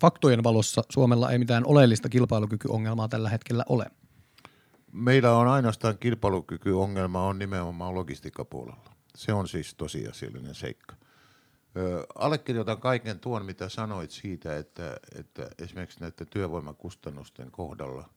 faktojen 0.00 0.44
valossa 0.44 0.82
Suomella 0.90 1.30
ei 1.30 1.38
mitään 1.38 1.66
oleellista 1.66 2.08
kilpailukykyongelmaa 2.08 3.08
tällä 3.08 3.28
hetkellä 3.28 3.64
ole. 3.68 3.86
Meillä 4.94 5.36
on 5.36 5.48
ainoastaan 5.48 5.98
kilpailukykyongelma 5.98 7.26
on 7.26 7.38
nimenomaan 7.38 7.94
logistiikkapuolella. 7.94 8.94
Se 9.16 9.32
on 9.32 9.48
siis 9.48 9.74
tosiasiallinen 9.74 10.54
seikka. 10.54 10.96
Ö, 11.76 12.06
allekirjoitan 12.14 12.80
kaiken 12.80 13.20
tuon, 13.20 13.44
mitä 13.44 13.68
sanoit 13.68 14.10
siitä, 14.10 14.56
että, 14.56 14.96
että 15.18 15.50
esimerkiksi 15.58 16.00
näiden 16.00 16.26
työvoimakustannusten 16.30 17.50
kohdalla 17.50 18.08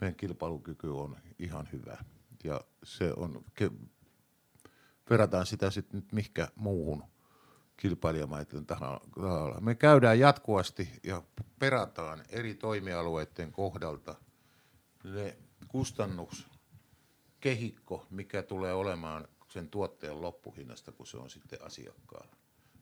meidän 0.00 0.14
kilpailukyky 0.14 0.88
on 0.88 1.16
ihan 1.38 1.68
hyvä 1.72 1.96
ja 2.44 2.60
se 2.84 3.12
on, 3.16 3.44
verrataan 5.10 5.46
sitä 5.46 5.70
sitten 5.70 6.00
nyt 6.00 6.12
mihkä 6.12 6.48
muuhun 6.56 7.04
kilpailijamaiden 7.76 8.66
tahalla. 8.66 9.60
Me 9.60 9.74
käydään 9.74 10.18
jatkuvasti 10.18 10.88
ja 11.04 11.22
perataan 11.58 12.24
eri 12.28 12.54
toimialueiden 12.54 13.52
kohdalta 13.52 14.14
ne 15.04 15.36
kustannuskehikko, 15.68 18.06
mikä 18.10 18.42
tulee 18.42 18.72
olemaan 18.72 19.28
sen 19.48 19.68
tuotteen 19.68 20.22
loppuhinnasta, 20.22 20.92
kun 20.92 21.06
se 21.06 21.16
on 21.16 21.30
sitten 21.30 21.62
asiakkaalla. 21.62 22.36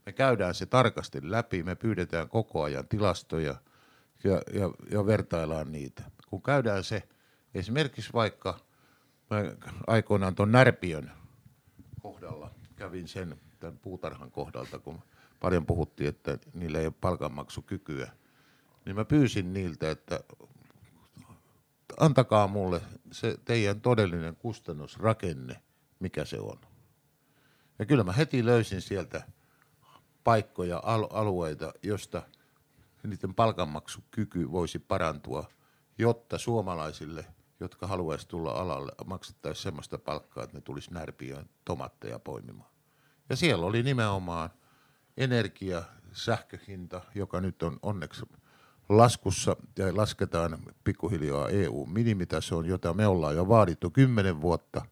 Me 0.07 0.13
käydään 0.13 0.55
se 0.55 0.67
tarkasti 0.67 1.31
läpi, 1.31 1.63
me 1.63 1.75
pyydetään 1.75 2.29
koko 2.29 2.63
ajan 2.63 2.89
tilastoja 2.89 3.55
ja, 4.25 4.43
ja, 4.53 4.71
ja 4.91 5.07
vertaillaan 5.07 5.73
niitä. 5.73 6.03
Kun 6.29 6.43
käydään 6.43 6.85
se 6.85 7.03
esimerkiksi 7.55 8.13
vaikka 8.13 8.67
Mä 9.31 9.37
aikoinaan 9.87 10.35
tuon 10.35 10.53
Närpiön 10.53 11.13
kohdalla 12.03 12.51
kävin 12.77 13.09
sen 13.09 13.37
tämän 13.61 13.79
puutarhan 13.79 14.31
kohdalta, 14.31 14.79
kun 14.79 14.99
paljon 15.41 15.67
puhuttiin, 15.67 16.09
että 16.09 16.39
niillä 16.55 16.79
ei 16.79 16.87
ole 16.87 16.95
palkanmaksukykyä. 17.01 18.11
Niin 18.85 18.97
mä 18.97 19.05
pyysin 19.05 19.53
niiltä, 19.53 19.91
että 19.91 20.21
antakaa 22.01 22.49
mulle 22.49 22.81
se 23.13 23.39
teidän 23.45 23.81
todellinen 23.81 24.37
kustannusrakenne, 24.37 25.63
mikä 26.01 26.25
se 26.25 26.41
on. 26.41 26.61
Ja 27.79 27.87
kyllä 27.87 28.05
mä 28.05 28.13
heti 28.13 28.45
löysin 28.45 28.81
sieltä 28.81 29.23
paikkoja, 30.25 30.81
alueita, 31.11 31.73
josta 31.83 32.23
niiden 33.03 33.35
palkanmaksukyky 33.35 34.53
voisi 34.53 34.79
parantua, 34.79 35.49
jotta 35.99 36.39
suomalaisille– 36.39 37.27
jotka 37.61 37.87
haluaisi 37.87 38.29
tulla 38.29 38.53
alalle, 38.53 38.93
maksettaisiin 39.07 39.63
sellaista 39.63 39.99
palkkaa, 39.99 40.45
että 40.45 40.57
ne 40.57 40.61
tulisi 40.61 40.95
närpiöön 40.95 41.49
tomatteja 41.65 42.19
poimimaan. 42.19 42.71
Ja 43.29 43.37
siellä 43.37 43.67
oli 43.67 43.83
nimenomaan 43.83 44.51
energia, 45.17 45.83
sähköhinta, 46.13 47.01
joka 47.15 47.41
nyt 47.41 47.63
on 47.63 47.79
onneksi 47.83 48.23
laskussa 48.89 49.57
ja 49.79 49.97
lasketaan 49.97 50.59
pikkuhiljaa 50.85 51.49
EU-minimitasoon, 51.49 52.67
jota 52.67 52.95
me 52.95 53.07
ollaan 53.07 53.37
jo 53.37 53.49
vaadittu 53.49 53.91
kymmenen 53.91 54.41
vuotta. 54.41 54.83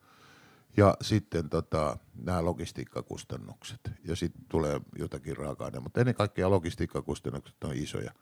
Ja 0.76 0.96
sitten 1.00 1.48
tota, 1.48 1.96
nämä 2.14 2.44
logistiikkakustannukset. 2.44 3.80
Ja 4.04 4.16
sitten 4.16 4.44
tulee 4.48 4.80
jotakin 4.98 5.36
raaka 5.36 5.80
mutta 5.80 6.00
ennen 6.00 6.14
kaikkea 6.14 6.50
logistiikkakustannukset 6.50 7.64
on 7.64 7.74
isoja 7.74 8.12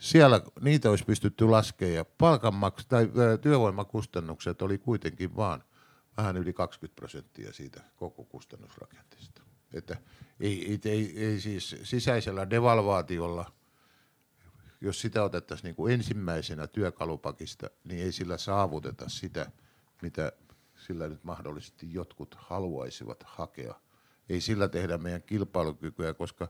siellä 0.00 0.40
niitä 0.60 0.90
olisi 0.90 1.04
pystytty 1.04 1.48
laskemaan 1.48 1.94
ja 1.94 2.04
palkanmaksu 2.04 2.86
tai 2.88 3.08
työvoimakustannukset 3.40 4.62
oli 4.62 4.78
kuitenkin 4.78 5.36
vaan 5.36 5.64
vähän 6.16 6.36
yli 6.36 6.52
20 6.52 7.00
prosenttia 7.00 7.52
siitä 7.52 7.80
koko 7.96 8.24
kustannusrakenteesta. 8.24 9.42
Että 9.72 9.96
ei, 10.40 10.70
ei, 10.70 10.90
ei, 10.90 11.26
ei 11.26 11.40
siis 11.40 11.76
sisäisellä 11.82 12.50
devalvaatiolla, 12.50 13.52
jos 14.80 15.00
sitä 15.00 15.24
otettaisiin 15.24 15.64
niin 15.64 15.74
kuin 15.74 15.94
ensimmäisenä 15.94 16.66
työkalupakista, 16.66 17.70
niin 17.84 18.04
ei 18.04 18.12
sillä 18.12 18.38
saavuteta 18.38 19.08
sitä, 19.08 19.50
mitä 20.02 20.32
sillä 20.86 21.08
nyt 21.08 21.24
mahdollisesti 21.24 21.92
jotkut 21.92 22.34
haluaisivat 22.38 23.22
hakea. 23.26 23.74
Ei 24.28 24.40
sillä 24.40 24.68
tehdä 24.68 24.98
meidän 24.98 25.22
kilpailukykyä, 25.22 26.14
koska 26.14 26.48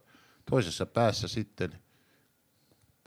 toisessa 0.51 0.87
päässä 0.87 1.29
sitten– 1.29 1.75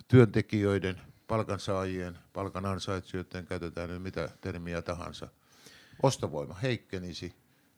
työntekijöiden, 0.08 1.02
palkansaajien, 1.28 2.20
palkanansaitsijien, 2.34 3.46
käytetään 3.50 3.90
nyt 3.90 4.02
mitä 4.02 4.30
termiä 4.42 4.82
tahansa, 4.82 5.28
ostovoima 6.04 6.54
heikkenisi 6.54 7.34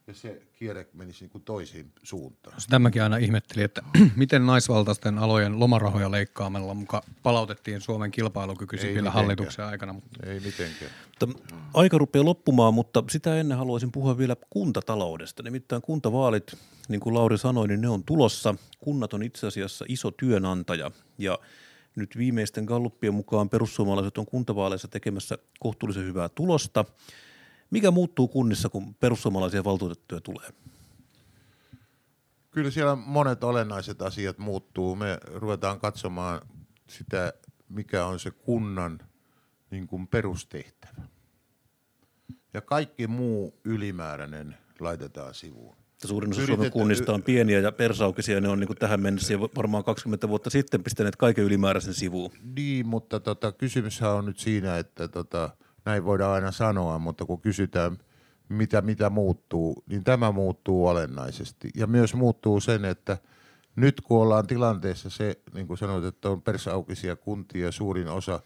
ja 0.08 0.14
se 0.14 0.42
kierre 0.54 0.88
menisi 0.94 1.24
niin 1.24 1.30
kuin 1.30 1.44
toisiin 1.44 1.92
suuntaan. 2.04 2.58
Tämäkin 2.70 3.04
aina 3.04 3.18
ihmetteli, 3.18 3.64
että 3.64 3.82
miten 4.16 4.46
naisvaltaisten 4.46 5.18
alojen 5.18 5.60
lomarahoja 5.60 6.12
leikkaamalla 6.12 6.74
muka 6.74 7.04
palautettiin 7.24 7.82
Suomen 7.82 8.12
kilpailukyky 8.12 8.78
vielä 8.94 9.12
hallituksen 9.12 9.66
aikana. 9.66 9.94
Mutta... 9.94 10.30
Ei 10.30 10.40
mitenkään. 10.40 10.92
Mutta 11.08 11.40
aika 11.74 11.98
rupeaa 11.98 12.26
loppumaan, 12.26 12.74
mutta 12.74 13.04
sitä 13.10 13.40
ennen 13.40 13.58
haluaisin 13.58 13.92
puhua 13.92 14.18
vielä 14.18 14.36
kuntataloudesta. 14.50 15.44
Nimittäin 15.44 15.82
kuntavaalit, 15.82 16.58
niin 16.88 17.00
kuin 17.00 17.16
Lauri 17.16 17.38
sanoi, 17.38 17.68
niin 17.68 17.82
ne 17.82 17.90
on 17.90 18.04
tulossa. 18.04 18.56
Kunnat 18.80 19.14
on 19.14 19.24
itse 19.24 19.48
asiassa 19.48 19.86
iso 19.88 20.12
työnantaja 20.12 20.92
ja– 21.18 21.40
nyt 21.96 22.18
viimeisten 22.18 22.64
galluppien 22.64 23.14
mukaan 23.14 23.50
perussuomalaiset 23.50 24.18
on 24.18 24.26
kuntavaaleissa 24.26 24.88
tekemässä 24.88 25.38
kohtuullisen 25.60 26.06
hyvää 26.06 26.30
tulosta. 26.30 26.86
Mikä 27.76 27.92
muuttuu 27.92 28.28
kunnissa, 28.28 28.70
kun 28.70 28.96
perussuomalaisia 28.96 29.64
valtuutettuja 29.64 30.22
tulee? 30.22 30.50
Kyllä 32.52 32.72
siellä 32.72 32.96
monet 32.96 33.44
olennaiset 33.44 34.02
asiat 34.02 34.38
muuttuu. 34.38 34.96
Me 34.96 35.18
ruvetaan 35.34 35.80
katsomaan 35.80 36.42
sitä, 36.88 37.34
mikä 37.70 38.06
on 38.06 38.20
se 38.20 38.32
kunnan 38.32 39.00
niin 39.72 39.88
kuin 39.88 40.08
perustehtävä. 40.08 41.02
Ja 42.54 42.62
kaikki 42.62 43.08
muu 43.08 43.60
ylimääräinen 43.64 44.58
laitetaan 44.80 45.34
sivuun. 45.34 45.76
Suurin 46.06 46.32
osa 46.32 46.46
Suomen 46.46 46.72
kunnista 46.72 47.14
on 47.14 47.24
pieniä 47.24 47.60
ja 47.60 47.72
persaukisia, 47.72 48.42
ne 48.42 48.50
on 48.50 48.60
niin 48.60 48.68
kuin 48.68 48.78
tähän 48.78 49.02
mennessä 49.02 49.34
ja 49.34 49.42
varmaan 49.42 49.84
20 49.84 50.30
vuotta 50.30 50.50
sitten 50.50 50.84
pistäneet 50.84 51.16
kaiken 51.16 51.44
ylimääräisen 51.44 51.94
sivuun. 51.94 52.32
Niin, 52.56 52.88
mutta 52.88 53.20
tota, 53.20 53.52
kysymyshän 53.52 54.12
on 54.12 54.26
nyt 54.26 54.40
siinä, 54.40 54.78
että 54.78 55.08
tota, 55.08 55.50
näin 55.86 56.06
voidaan 56.06 56.34
aina 56.34 56.52
sanoa, 56.52 57.00
mutta 57.00 57.26
kun 57.26 57.42
kysytään, 57.42 57.98
mitä, 58.50 58.82
mitä 58.82 59.10
muuttuu, 59.10 59.84
niin 59.90 60.04
tämä 60.04 60.32
muuttuu 60.32 60.88
olennaisesti. 60.88 61.70
Ja 61.76 61.88
myös 61.88 62.14
muuttuu 62.14 62.60
sen, 62.60 62.86
että 62.86 63.18
nyt 63.76 64.02
kun 64.02 64.22
ollaan 64.22 64.48
tilanteessa 64.48 65.10
se, 65.10 65.42
niin 65.54 65.68
kuin 65.68 65.78
sanoit, 65.78 66.06
että 66.06 66.30
on 66.30 66.42
persaukisia 66.42 67.16
kuntia 67.16 67.72
suurin 67.72 68.08
osa 68.08 68.40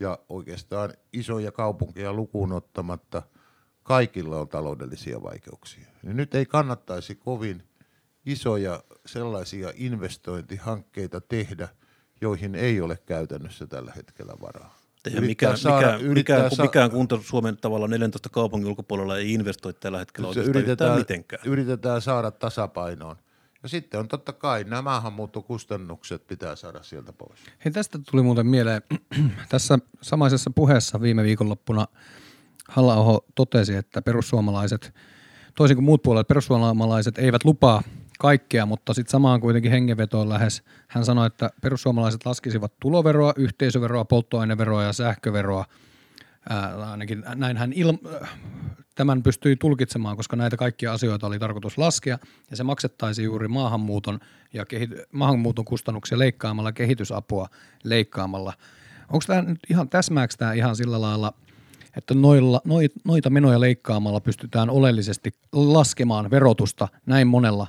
ja 0.00 0.18
oikeastaan 0.28 0.92
isoja 1.12 1.52
kaupunkeja 1.52 2.12
lukuun 2.12 2.52
ottamatta– 2.52 3.22
kaikilla 3.88 4.40
on 4.40 4.48
taloudellisia 4.48 5.22
vaikeuksia. 5.22 5.86
Niin 6.02 6.16
nyt 6.16 6.34
ei 6.34 6.46
kannattaisi 6.46 7.14
kovin 7.14 7.62
isoja 8.26 8.82
sellaisia 9.06 9.72
investointihankkeita 9.74 11.20
tehdä, 11.20 11.68
joihin 12.20 12.54
ei 12.54 12.80
ole 12.80 12.98
käytännössä 13.06 13.66
tällä 13.66 13.92
hetkellä 13.96 14.34
varaa. 14.40 14.77
Eihän 15.06 15.24
mikään, 15.24 15.58
saada, 15.58 15.86
mikään, 15.86 16.12
mikään, 16.12 16.50
sa- 16.50 16.62
mikään 16.62 16.90
kunta 16.90 17.18
Suomen 17.22 17.56
tavalla 17.56 17.88
14 17.88 18.28
kaupungin 18.28 18.68
ulkopuolella 18.68 19.18
ei 19.18 19.32
investoi 19.32 19.74
tällä 19.74 19.98
hetkellä 19.98 20.28
oikeastaan 20.28 20.56
yritetään, 20.56 20.98
mitenkään. 20.98 21.42
Yritetään 21.46 22.02
saada 22.02 22.30
tasapainoon. 22.30 23.16
Ja 23.62 23.68
sitten 23.68 24.00
on 24.00 24.08
totta 24.08 24.32
kai 24.32 24.64
nämä 24.64 24.82
maahanmuuttokustannukset 24.82 26.26
pitää 26.26 26.56
saada 26.56 26.82
sieltä 26.82 27.12
pois. 27.12 27.38
Hei, 27.64 27.72
tästä 27.72 27.98
tuli 28.10 28.22
muuten 28.22 28.46
mieleen. 28.46 28.82
Tässä 29.48 29.78
samaisessa 30.02 30.50
puheessa 30.50 31.00
viime 31.00 31.22
viikonloppuna 31.22 31.86
halla 32.68 33.22
totesi, 33.34 33.74
että 33.74 34.02
perussuomalaiset, 34.02 34.94
toisin 35.54 35.76
kuin 35.76 35.84
muut 35.84 36.02
puolet, 36.02 36.28
perussuomalaiset 36.28 37.18
eivät 37.18 37.44
lupaa 37.44 37.82
kaikkea, 38.18 38.66
mutta 38.66 38.94
sitten 38.94 39.10
samaan 39.10 39.40
kuitenkin 39.40 39.70
hengenvetoon 39.70 40.28
lähes. 40.28 40.62
Hän 40.88 41.04
sanoi, 41.04 41.26
että 41.26 41.50
perussuomalaiset 41.62 42.26
laskisivat 42.26 42.72
tuloveroa, 42.80 43.32
yhteisöveroa, 43.36 44.04
polttoaineveroa 44.04 44.82
ja 44.82 44.92
sähköveroa. 44.92 45.64
Ää, 46.48 46.90
ainakin 46.90 47.24
näin 47.34 47.56
hän 47.56 47.72
il- 47.72 48.26
tämän 48.94 49.22
pystyi 49.22 49.56
tulkitsemaan, 49.56 50.16
koska 50.16 50.36
näitä 50.36 50.56
kaikkia 50.56 50.92
asioita 50.92 51.26
oli 51.26 51.38
tarkoitus 51.38 51.78
laskea, 51.78 52.18
ja 52.50 52.56
se 52.56 52.62
maksettaisi 52.64 53.22
juuri 53.22 53.48
maahanmuuton 53.48 54.18
ja 54.52 54.64
kehity- 54.64 55.06
maahanmuuton 55.12 55.64
kustannuksia 55.64 56.18
leikkaamalla, 56.18 56.72
kehitysapua 56.72 57.48
leikkaamalla. 57.84 58.52
Onko 59.12 59.24
tämä 59.26 59.42
nyt 59.42 59.58
ihan, 59.70 59.88
täsmääkö 59.88 60.34
tämä 60.38 60.52
ihan 60.52 60.76
sillä 60.76 61.00
lailla, 61.00 61.32
että 61.96 62.14
noilla, 62.14 62.60
noita 63.04 63.30
menoja 63.30 63.60
leikkaamalla 63.60 64.20
pystytään 64.20 64.70
oleellisesti 64.70 65.30
laskemaan 65.52 66.30
verotusta 66.30 66.88
näin 67.06 67.26
monella 67.26 67.66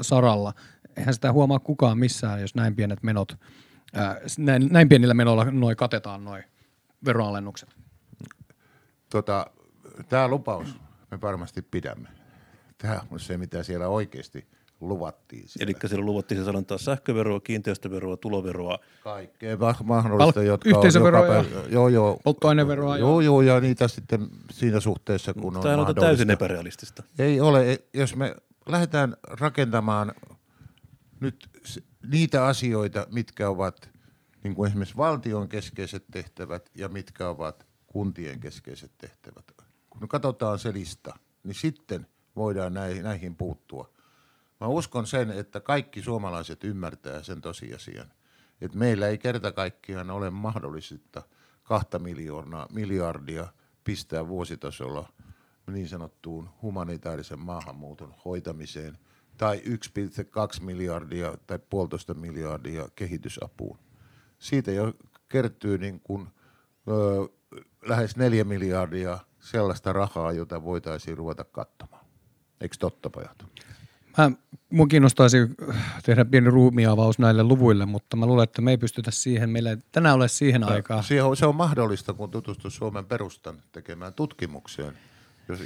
saralla. 0.00 0.52
Eihän 0.96 1.14
sitä 1.14 1.32
huomaa 1.32 1.58
kukaan 1.58 1.98
missään, 1.98 2.40
jos 2.40 2.54
näin 2.54 2.76
pienet 2.76 3.02
menot, 3.02 3.36
ää, 3.94 4.20
näin, 4.38 4.68
näin 4.70 4.88
pienillä 4.88 5.14
menoilla 5.14 5.44
noin 5.44 5.76
katetaan 5.76 6.24
noin 6.24 6.44
veroalennukset. 7.04 7.76
Tota, 9.10 9.46
tämä 10.08 10.28
lupaus 10.28 10.76
me 11.10 11.20
varmasti 11.20 11.62
pidämme. 11.62 12.08
Tämä 12.78 13.00
on 13.10 13.20
se, 13.20 13.38
mitä 13.38 13.62
siellä 13.62 13.88
oikeasti 13.88 14.48
luvattiin. 14.80 15.46
Eli 15.60 15.74
siellä 15.86 16.04
luvattiin 16.04 16.40
se 16.40 16.44
sanontaa 16.44 16.78
sähköveroa, 16.78 17.40
kiinteistöveroa, 17.40 18.16
tuloveroa. 18.16 18.78
Kaikkea 19.04 19.56
mahdollista, 19.84 20.40
Pal- 20.40 20.46
jotka 20.46 20.68
yhteisöveroa 20.68 21.20
on 21.20 21.26
joka 21.26 21.48
päivä, 21.50 21.68
joo, 21.68 21.88
joo, 21.88 22.20
polttoaineveroa. 22.24 22.98
Joo, 22.98 23.20
joo, 23.20 23.42
ja 23.42 23.60
niitä 23.60 23.88
sitten 23.88 24.28
siinä 24.50 24.80
suhteessa, 24.80 25.34
kun 25.34 25.52
Tämä 25.52 25.58
on 25.58 25.62
Tämä 25.62 25.88
on 25.88 25.94
täysin 25.94 26.30
epärealistista. 26.30 27.02
Ei 27.18 27.40
ole, 27.40 27.78
jos 27.94 28.16
me 28.16 28.36
lähdetään 28.72 29.16
rakentamaan 29.22 30.12
nyt 31.20 31.50
niitä 32.10 32.46
asioita, 32.46 33.06
mitkä 33.10 33.48
ovat 33.48 33.90
niin 34.44 34.54
kuin 34.54 34.68
esimerkiksi 34.68 34.96
valtion 34.96 35.48
keskeiset 35.48 36.04
tehtävät 36.10 36.70
ja 36.74 36.88
mitkä 36.88 37.28
ovat 37.28 37.66
kuntien 37.86 38.40
keskeiset 38.40 38.92
tehtävät. 38.98 39.52
Kun 39.90 40.08
katsotaan 40.08 40.58
se 40.58 40.72
lista, 40.72 41.18
niin 41.44 41.54
sitten 41.54 42.06
voidaan 42.36 42.74
näihin 43.02 43.36
puuttua. 43.36 43.92
Mä 44.60 44.66
uskon 44.66 45.06
sen, 45.06 45.30
että 45.30 45.60
kaikki 45.60 46.02
suomalaiset 46.02 46.64
ymmärtää 46.64 47.22
sen 47.22 47.40
tosiasian, 47.40 48.12
että 48.60 48.78
meillä 48.78 49.08
ei 49.08 49.18
kerta 49.18 49.52
kaikkiaan 49.52 50.10
ole 50.10 50.30
mahdollista 50.30 51.22
kahta 51.62 51.98
miljoonaa, 51.98 52.66
miljardia 52.72 53.46
pistää 53.84 54.28
vuositasolla 54.28 55.12
niin 55.72 55.88
sanottuun 55.88 56.48
humanitaarisen 56.62 57.38
maahanmuuton 57.38 58.14
hoitamiseen 58.24 58.98
tai 59.36 59.62
1,2 59.66 60.62
miljardia 60.62 61.36
tai 61.46 61.58
puolitoista 61.70 62.14
miljardia 62.14 62.88
kehitysapuun. 62.94 63.78
Siitä 64.38 64.72
jo 64.72 64.92
kertyy 65.28 65.78
niin 65.78 66.00
kuin, 66.00 66.28
ö, 66.88 67.28
lähes 67.82 68.16
neljä 68.16 68.44
miljardia 68.44 69.18
sellaista 69.40 69.92
rahaa, 69.92 70.32
jota 70.32 70.64
voitaisiin 70.64 71.18
ruveta 71.18 71.44
katsomaan. 71.44 72.04
Eikö 72.60 72.76
totta, 72.78 73.10
pojat? 73.10 73.44
Mä, 74.18 74.30
mun 74.70 74.88
kiinnostaisi 74.88 75.36
tehdä 76.02 76.24
pieni 76.24 76.50
ruumiavaus 76.50 77.18
näille 77.18 77.42
luvuille, 77.42 77.86
mutta 77.86 78.16
mä 78.16 78.26
luulen, 78.26 78.44
että 78.44 78.62
me 78.62 78.70
ei 78.70 78.78
pystytä 78.78 79.10
siihen, 79.10 79.50
meillä 79.50 79.70
ei 79.70 79.76
tänään 79.92 80.16
ole 80.16 80.28
siihen 80.28 80.64
aikaa. 80.64 81.02
Se 81.34 81.46
on 81.46 81.56
mahdollista, 81.56 82.12
kun 82.12 82.30
tutustuu 82.30 82.70
Suomen 82.70 83.06
perustan 83.06 83.62
tekemään 83.72 84.14
tutkimukseen 84.14 84.94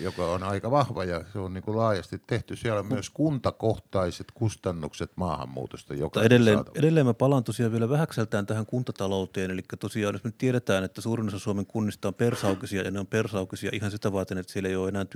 joka 0.02 0.26
on 0.26 0.42
aika 0.42 0.70
vahva 0.70 1.04
ja 1.04 1.24
se 1.32 1.38
on 1.38 1.54
niin 1.54 1.64
kuin 1.64 1.76
laajasti 1.76 2.22
tehty. 2.26 2.56
Siellä 2.56 2.80
on 2.80 2.86
myös 2.86 3.10
kuntakohtaiset 3.10 4.26
kustannukset 4.34 5.10
maahanmuutosta. 5.16 5.94
Joka 5.94 6.22
edelleen, 6.22 6.58
edelleen 6.74 7.06
mä 7.06 7.14
palaan 7.14 7.44
tosiaan 7.44 7.72
vielä 7.72 7.88
vähäkseltään 7.88 8.46
tähän 8.46 8.66
kuntatalouteen. 8.66 9.50
Eli 9.50 9.62
tosiaan 9.80 10.14
jos 10.14 10.24
me 10.24 10.32
tiedetään, 10.38 10.84
että 10.84 11.00
suurin 11.00 11.28
osa 11.28 11.38
Suomen 11.38 11.66
kunnista 11.66 12.08
on 12.08 12.14
persaukisia 12.14 12.82
ja 12.82 12.90
ne 12.90 13.00
on 13.00 13.06
persaukisia 13.06 13.70
ihan 13.72 13.90
sitä 13.90 14.12
varten, 14.12 14.38
että 14.38 14.52
siellä 14.52 14.68
ei 14.68 14.76
ole 14.76 14.88
enää 14.88 15.06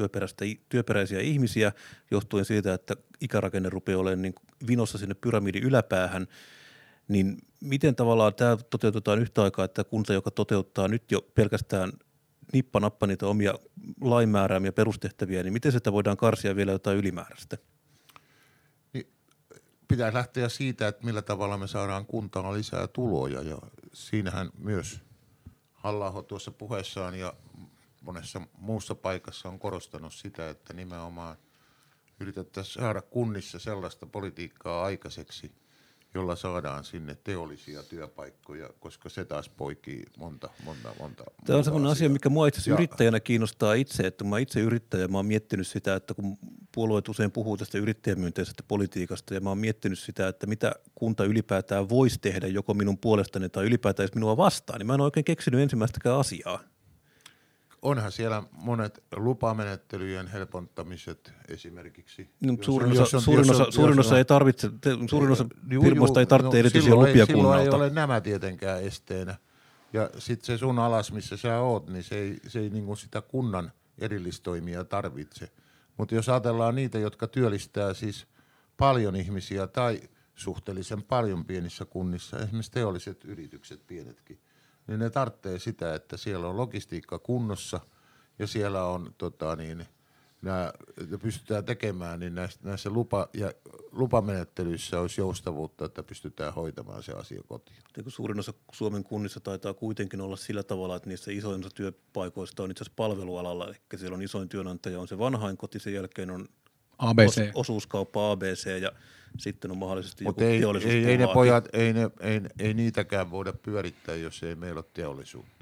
työperäisiä 0.69 1.21
ihmisiä 1.21 1.73
johtuen 2.11 2.45
siitä, 2.45 2.75
että 2.75 2.97
ikärakenne 3.21 3.69
rupeaa 3.69 3.99
olemaan 4.01 4.23
niin 4.23 4.35
vinossa 4.67 4.99
sinne 4.99 5.15
pyramidin 5.15 5.63
yläpäähän, 5.63 6.27
niin 7.09 7.39
miten 7.61 7.97
tavallaan 7.97 8.35
tämä 8.35 8.57
toteutetaan 8.71 9.19
yhtä 9.19 9.43
aikaa, 9.43 9.65
että 9.65 9.85
kunta, 9.85 10.13
joka 10.13 10.31
toteuttaa 10.31 10.89
nyt 10.89 11.13
jo 11.13 11.23
pelkästään 11.35 11.93
nippa 12.53 12.81
nappa 12.81 13.07
niitä 13.07 13.27
omia 13.27 13.55
lainmääräämiä 14.01 14.73
perustehtäviä, 14.73 15.43
niin 15.43 15.53
miten 15.53 15.73
sitä 15.73 15.93
voidaan 15.93 16.17
karsia 16.17 16.57
vielä 16.57 16.73
jotain 16.73 16.99
ylimääräistä? 16.99 17.59
Niin, 18.93 19.07
pitää 19.89 20.15
lähteä 20.15 20.49
siitä, 20.49 20.89
että 20.89 21.05
millä 21.05 21.23
tavalla 21.23 21.59
me 21.59 21.67
saadaan 21.67 22.07
kuntaan 22.07 22.55
lisää 22.55 22.87
tuloja 22.87 23.43
ja 23.43 23.59
siinähän 23.93 24.51
myös 24.59 25.01
halla 25.73 26.23
tuossa 26.23 26.51
puheessaan 26.51 27.19
ja 27.19 27.35
monessa 28.03 28.41
muussa 28.59 28.95
paikassa 28.95 29.49
on 29.49 29.59
korostanut 29.59 30.15
sitä, 30.15 30.51
että 30.51 30.73
nimenomaan 30.73 31.37
yritettäisiin 32.21 32.83
saada 32.83 33.03
kunnissa 33.03 33.59
sellaista 33.59 34.07
politiikkaa 34.07 34.85
aikaiseksi– 34.85 35.53
jolla 36.17 36.37
saadaan 36.37 36.85
sinne 36.85 37.17
teollisia 37.25 37.83
työpaikkoja, 37.83 38.71
koska 38.81 39.09
se 39.09 39.25
taas 39.25 39.49
poikii 39.49 40.05
monta, 40.19 40.51
monta, 40.65 40.95
monta. 40.99 41.25
Tämä 41.45 41.59
on 41.59 41.65
sellainen 41.65 41.91
asia, 41.91 42.09
mikä 42.09 42.29
mua 42.29 42.47
itse 42.47 42.71
yrittäjänä 42.71 43.21
kiinnostaa 43.21 43.75
itse, 43.75 44.07
että 44.07 44.25
mä 44.25 44.39
itse 44.39 44.61
yrittäjä, 44.61 45.09
mä 45.09 45.19
oon 45.19 45.27
miettinyt 45.27 45.67
sitä, 45.67 45.95
että 45.95 46.15
kun 46.15 46.39
puolueet 46.73 47.09
usein 47.09 47.33
puhuu 47.33 47.57
tästä 47.57 47.79
yrittäjämyönteisestä 47.79 48.63
politiikasta 48.69 49.35
ja 49.35 49.41
mä 49.41 49.49
oon 49.49 49.59
miettinyt 49.59 49.99
sitä, 49.99 50.29
että 50.29 50.47
mitä 50.47 50.73
kunta 50.95 51.25
ylipäätään 51.25 51.89
voisi 51.89 52.19
tehdä 52.21 52.47
joko 52.47 52.75
minun 52.75 52.99
puolestani 52.99 53.49
tai 53.49 53.65
ylipäätään 53.65 54.09
minua 54.15 54.37
vastaan, 54.37 54.79
niin 54.79 54.87
mä 54.87 54.95
en 54.95 55.01
oikein 55.01 55.25
keksinyt 55.25 55.61
ensimmäistäkään 55.61 56.19
asiaa 56.19 56.61
onhan 57.87 58.13
siellä 58.13 58.43
monet 58.53 59.05
lupamenettelyjen 59.17 60.27
helpottamiset 60.27 61.33
esimerkiksi. 61.49 62.31
No, 62.41 62.57
suurin 62.61 63.03
osa, 63.03 63.17
on, 63.17 63.23
suurin 63.23 63.51
osa, 63.51 63.65
on, 63.67 63.73
suurin 63.73 64.01
osa 64.01 64.19
ei 64.19 64.25
tarvitse, 64.25 64.71
suurin 65.11 65.33
osa 65.33 65.47
firmoista 65.83 66.21
ei 66.21 66.27
tarvitse 66.27 66.57
no, 66.57 66.59
erityisiä 66.59 66.95
lupia 66.95 67.27
ei, 67.29 67.35
kunnalta. 67.35 67.59
Silloin 67.59 67.61
ei 67.61 67.69
ole 67.69 67.91
nämä 67.91 68.21
tietenkään 68.21 68.83
esteenä. 68.83 69.35
Ja 69.93 70.11
sitten 70.19 70.47
se 70.47 70.59
sun 70.59 70.79
alas, 70.79 71.13
missä 71.13 71.37
sä 71.37 71.61
oot, 71.61 71.89
niin 71.89 72.05
se 72.05 72.19
ei, 72.19 72.37
se 72.47 72.61
ei 72.61 72.71
niinku 72.71 72.97
sitä 72.97 73.23
kunnan 73.23 73.73
erillistoimia 73.99 74.85
tarvitse. 74.85 75.51
Mutta 75.97 76.15
jos 76.15 76.29
ajatellaan 76.29 76.75
niitä, 76.75 76.99
jotka 76.99 77.27
työllistää 77.27 77.95
siis 77.95 78.27
paljon 78.77 79.17
ihmisiä 79.17 79.67
tai 79.67 80.01
suhteellisen 80.35 81.03
paljon 81.03 81.45
pienissä 81.45 81.85
kunnissa, 81.85 82.39
esimerkiksi 82.39 82.73
teolliset 82.73 83.25
yritykset 83.25 83.87
pienetkin, 83.87 84.39
niin 84.87 84.99
ne 84.99 85.11
tarvitsee 85.11 85.59
sitä, 85.59 85.95
että 85.95 86.17
siellä 86.17 86.49
on 86.49 86.57
logistiikka 86.57 87.19
kunnossa 87.19 87.81
ja 88.39 88.47
siellä 88.47 88.85
on 88.85 89.15
tota 89.19 89.57
niin, 89.57 89.87
nämä, 90.43 90.73
pystytään 91.23 91.65
tekemään, 91.65 92.21
niin 92.21 92.35
näissä, 92.35 92.61
näissä 92.63 92.91
lupa- 92.91 93.29
ja 93.35 93.53
lupamenettelyissä 93.93 95.01
olisi 95.01 95.21
joustavuutta, 95.21 95.85
että 95.85 96.03
pystytään 96.03 96.55
hoitamaan 96.55 97.03
se 97.03 97.13
asia 97.13 97.43
kotiin. 97.49 97.79
Eikö 97.97 98.11
suurin 98.11 98.39
osa 98.39 98.55
Suomen 98.73 99.05
kunnissa 99.05 99.41
taitaa 99.41 99.75
kuitenkin 99.75 100.21
olla 100.21 100.37
sillä 100.37 100.63
tavalla, 100.63 100.97
että 100.97 101.09
niissä 101.09 101.31
isoin 101.33 101.61
osa 101.61 101.75
työpaikoista 101.75 102.63
on 102.63 102.71
itse 102.71 102.85
asiassa 102.85 102.97
palvelualalla, 102.97 103.67
eli 103.67 103.77
siellä 103.97 104.15
on 104.15 104.23
isoin 104.23 104.49
työnantaja, 104.49 105.01
on 105.01 105.09
se 105.09 105.19
vanhain 105.19 105.57
koti, 105.57 105.79
sen 105.79 105.95
jälkeen 105.95 106.31
on 106.31 106.49
ABC. 106.99 107.41
Os, 107.41 107.51
osuuskauppa 107.55 108.31
ABC 108.31 108.81
ja 108.83 108.93
sitten 109.39 109.71
on 109.71 109.77
mahdollisesti 109.77 110.25
Mut 110.25 110.41
joku 110.41 110.79
ei, 110.79 110.91
ei, 110.91 111.05
ei, 111.05 111.19
ne 111.19 111.27
pojat, 111.35 111.69
ei, 111.73 111.93
ne, 111.93 112.11
ei, 112.21 112.41
ei 112.59 112.75
niitäkään 112.75 113.31
voida 113.31 113.53
pyörittää, 113.53 114.17
jos 114.17 114.43
ei 114.43 114.55
meillä 114.55 114.79
ole 114.79 114.85
teollisuutta. 114.95 115.57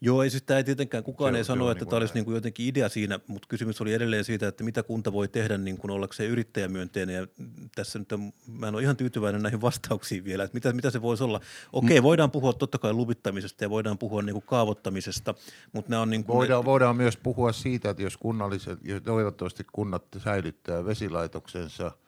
Joo, 0.00 0.22
ei 0.22 0.30
siis 0.30 0.42
tämä 0.42 0.58
ei 0.58 0.64
tietenkään, 0.64 1.04
kukaan 1.04 1.34
se, 1.34 1.38
ei 1.38 1.44
sano, 1.44 1.70
että 1.70 1.84
niin 1.84 1.90
tämä 1.90 1.98
olisi 1.98 2.14
niin 2.14 2.24
kuin 2.24 2.34
jotenkin 2.34 2.66
idea 2.66 2.88
siinä, 2.88 3.20
mutta 3.26 3.48
kysymys 3.48 3.80
oli 3.80 3.94
edelleen 3.94 4.24
siitä, 4.24 4.48
että 4.48 4.64
mitä 4.64 4.82
kunta 4.82 5.12
voi 5.12 5.28
tehdä 5.28 5.58
niin 5.58 5.78
kuin 5.78 5.90
ollakseen 5.90 6.30
yrittäjämyönteinen 6.30 7.14
ja 7.14 7.26
tässä 7.74 7.98
nyt 7.98 8.12
on, 8.12 8.32
mä 8.46 8.68
en 8.68 8.74
ole 8.74 8.82
ihan 8.82 8.96
tyytyväinen 8.96 9.42
näihin 9.42 9.60
vastauksiin 9.60 10.24
vielä, 10.24 10.44
että 10.44 10.54
mitä, 10.54 10.72
mitä 10.72 10.90
se 10.90 11.02
voisi 11.02 11.24
olla. 11.24 11.40
Okei, 11.72 12.00
mm. 12.00 12.02
voidaan 12.02 12.30
puhua 12.30 12.52
totta 12.52 12.78
kai 12.78 12.92
luvittamisesta 12.92 13.64
ja 13.64 13.70
voidaan 13.70 13.98
puhua 13.98 14.22
niin 14.22 14.34
kuin 14.34 14.44
kaavoittamisesta, 14.46 15.34
mutta 15.72 15.90
nämä 15.90 16.02
on 16.02 16.10
niin 16.10 16.24
kuin 16.24 16.36
voidaan, 16.36 16.60
ne... 16.60 16.66
voidaan 16.66 16.96
myös 16.96 17.16
puhua 17.16 17.52
siitä, 17.52 17.90
että 17.90 18.02
jos 18.02 18.16
kunnalliset, 18.16 18.78
jos 18.82 19.02
toivottavasti 19.02 19.64
kunnat 19.72 20.04
säilyttää 20.24 20.84
vesilaitoksensa– 20.84 21.92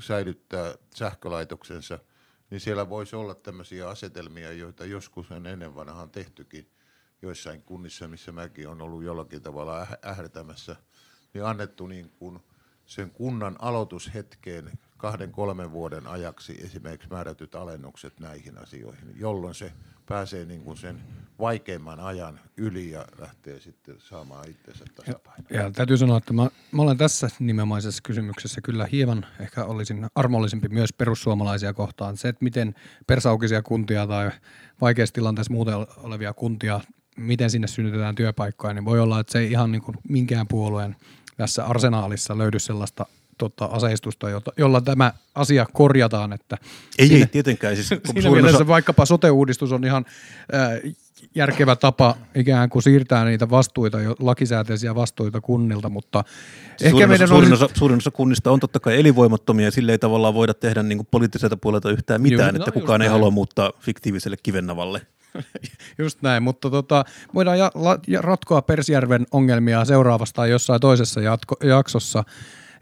säilyttää 0.00 0.74
sähkölaitoksensa, 0.94 1.98
niin 2.50 2.60
siellä 2.60 2.88
voisi 2.88 3.16
olla 3.16 3.34
tämmöisiä 3.34 3.88
asetelmia, 3.88 4.52
joita 4.52 4.84
joskus 4.84 5.30
on 5.30 5.46
ennen 5.46 5.74
vanhaan 5.74 6.10
tehtykin 6.10 6.70
joissain 7.22 7.62
kunnissa, 7.62 8.08
missä 8.08 8.32
mäkin 8.32 8.68
on 8.68 8.82
ollut 8.82 9.02
jollakin 9.02 9.42
tavalla 9.42 9.86
ähärtämässä, 10.04 10.76
niin 11.34 11.44
annettu 11.44 11.86
niin 11.86 12.10
kuin 12.10 12.40
sen 12.86 13.10
kunnan 13.10 13.56
aloitushetkeen 13.58 14.72
kahden, 14.98 15.32
kolmen 15.32 15.72
vuoden 15.72 16.06
ajaksi 16.06 16.60
esimerkiksi 16.64 17.08
määrätyt 17.10 17.54
alennukset 17.54 18.20
näihin 18.20 18.58
asioihin, 18.58 19.14
jolloin 19.16 19.54
se 19.54 19.72
pääsee 20.06 20.44
niin 20.44 20.62
kuin 20.62 20.76
sen 20.76 21.00
vaikeimman 21.38 22.00
ajan 22.00 22.40
yli 22.56 22.90
ja 22.90 23.04
lähtee 23.18 23.60
sitten 23.60 23.96
saamaan 23.98 24.50
itsensä 24.50 24.84
tasapainoon. 24.94 25.46
Ja, 25.50 25.62
ja 25.62 25.70
täytyy 25.70 25.96
sanoa, 25.96 26.18
että 26.18 26.32
mä, 26.32 26.50
mä 26.72 26.82
olen 26.82 26.98
tässä 26.98 27.28
nimenomaisessa 27.38 28.02
kysymyksessä 28.02 28.60
kyllä 28.60 28.86
hieman 28.86 29.26
ehkä 29.40 29.64
olisin 29.64 30.06
armollisempi 30.14 30.68
myös 30.68 30.92
perussuomalaisia 30.92 31.72
kohtaan. 31.72 32.16
Se, 32.16 32.28
että 32.28 32.44
miten 32.44 32.74
persaukisia 33.06 33.62
kuntia 33.62 34.06
tai 34.06 34.30
vaikeassa 34.80 35.14
tilanteessa 35.14 35.52
muuten 35.52 35.74
olevia 35.96 36.32
kuntia, 36.32 36.80
miten 37.16 37.50
sinne 37.50 37.66
synnytetään 37.66 38.14
työpaikkoja, 38.14 38.74
niin 38.74 38.84
voi 38.84 39.00
olla, 39.00 39.20
että 39.20 39.32
se 39.32 39.38
ei 39.38 39.50
ihan 39.50 39.72
niin 39.72 39.82
kuin 39.82 39.96
minkään 40.08 40.48
puolueen 40.48 40.96
tässä 41.36 41.64
arsenaalissa 41.64 42.38
löydy 42.38 42.58
sellaista 42.58 43.06
tota, 43.38 43.64
aseistusta, 43.64 44.26
jolla 44.56 44.80
tämä 44.80 45.12
asia 45.34 45.66
korjataan. 45.72 46.32
Että 46.32 46.56
ei, 46.98 47.08
siinä, 47.08 47.24
ei 47.24 47.26
tietenkään. 47.26 47.76
Siis, 47.76 47.88
siinä 48.12 48.30
mielessä 48.30 48.56
osa... 48.56 48.66
vaikkapa 48.66 49.06
sote-uudistus 49.06 49.72
on 49.72 49.84
ihan 49.84 50.04
äh, 50.54 50.94
järkevä 51.34 51.76
tapa 51.76 52.16
ikään 52.34 52.70
kuin 52.70 52.82
siirtää 52.82 53.24
niitä 53.24 53.50
vastuita, 53.50 53.98
lakisääteisiä 54.18 54.94
vastuita 54.94 55.40
kunnilta, 55.40 55.88
mutta 55.88 56.24
suurin 56.76 56.94
ehkä 56.94 57.06
meidän 57.06 57.28
suurin, 57.28 57.48
olisi... 57.52 57.64
osa, 57.64 57.74
suurin 57.78 57.98
osa 57.98 58.10
kunnista 58.10 58.50
on 58.50 58.60
totta 58.60 58.80
kai 58.80 59.00
elinvoimattomia 59.00 59.64
ja 59.64 59.70
sille 59.70 59.92
ei 59.92 59.98
tavallaan 59.98 60.34
voida 60.34 60.54
tehdä 60.54 60.82
niin 60.82 60.98
kuin 60.98 61.08
poliittiselta 61.10 61.56
puolelta 61.56 61.90
yhtään 61.90 62.22
mitään, 62.22 62.54
Joo, 62.54 62.58
no, 62.58 62.64
että 62.64 62.80
kukaan 62.80 63.02
ei 63.02 63.08
näin. 63.08 63.12
halua 63.12 63.30
muuttaa 63.30 63.72
fiktiiviselle 63.80 64.36
kivennavalle. 64.42 65.00
Just 65.98 66.22
näin, 66.22 66.42
mutta 66.42 66.70
tota, 66.70 67.04
voidaan 67.34 67.58
ja, 67.58 67.70
la, 67.74 67.98
ja 68.06 68.22
ratkoa 68.22 68.62
Persjärven 68.62 69.26
ongelmia 69.32 69.84
seuraavasta 69.84 70.46
jossain 70.46 70.80
toisessa 70.80 71.20
jatko, 71.20 71.56
jaksossa. 71.64 72.24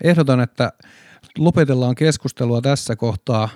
Ehdotan, 0.05 0.41
että 0.41 0.73
lopetellaan 1.39 1.95
keskustelua 1.95 2.61
tässä 2.61 2.97
kohtaa. 2.97 3.49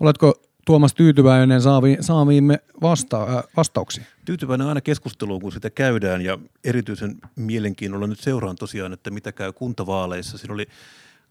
Oletko 0.00 0.34
Tuomas 0.66 0.94
tyytyväinen 0.94 1.60
saamiimme 2.00 2.58
vasta- 2.82 3.22
äh, 3.22 3.44
vastauksiin? 3.56 4.06
Tyytyväinen 4.24 4.66
aina 4.66 4.80
keskusteluun, 4.80 5.40
kun 5.40 5.52
sitä 5.52 5.70
käydään 5.70 6.22
ja 6.22 6.38
erityisen 6.64 7.18
mielenkiinnolla 7.36 8.06
nyt 8.06 8.20
seuraan 8.20 8.56
tosiaan, 8.56 8.92
että 8.92 9.10
mitä 9.10 9.32
käy 9.32 9.52
kuntavaaleissa. 9.52 10.38
Siinä 10.38 10.54
oli 10.54 10.66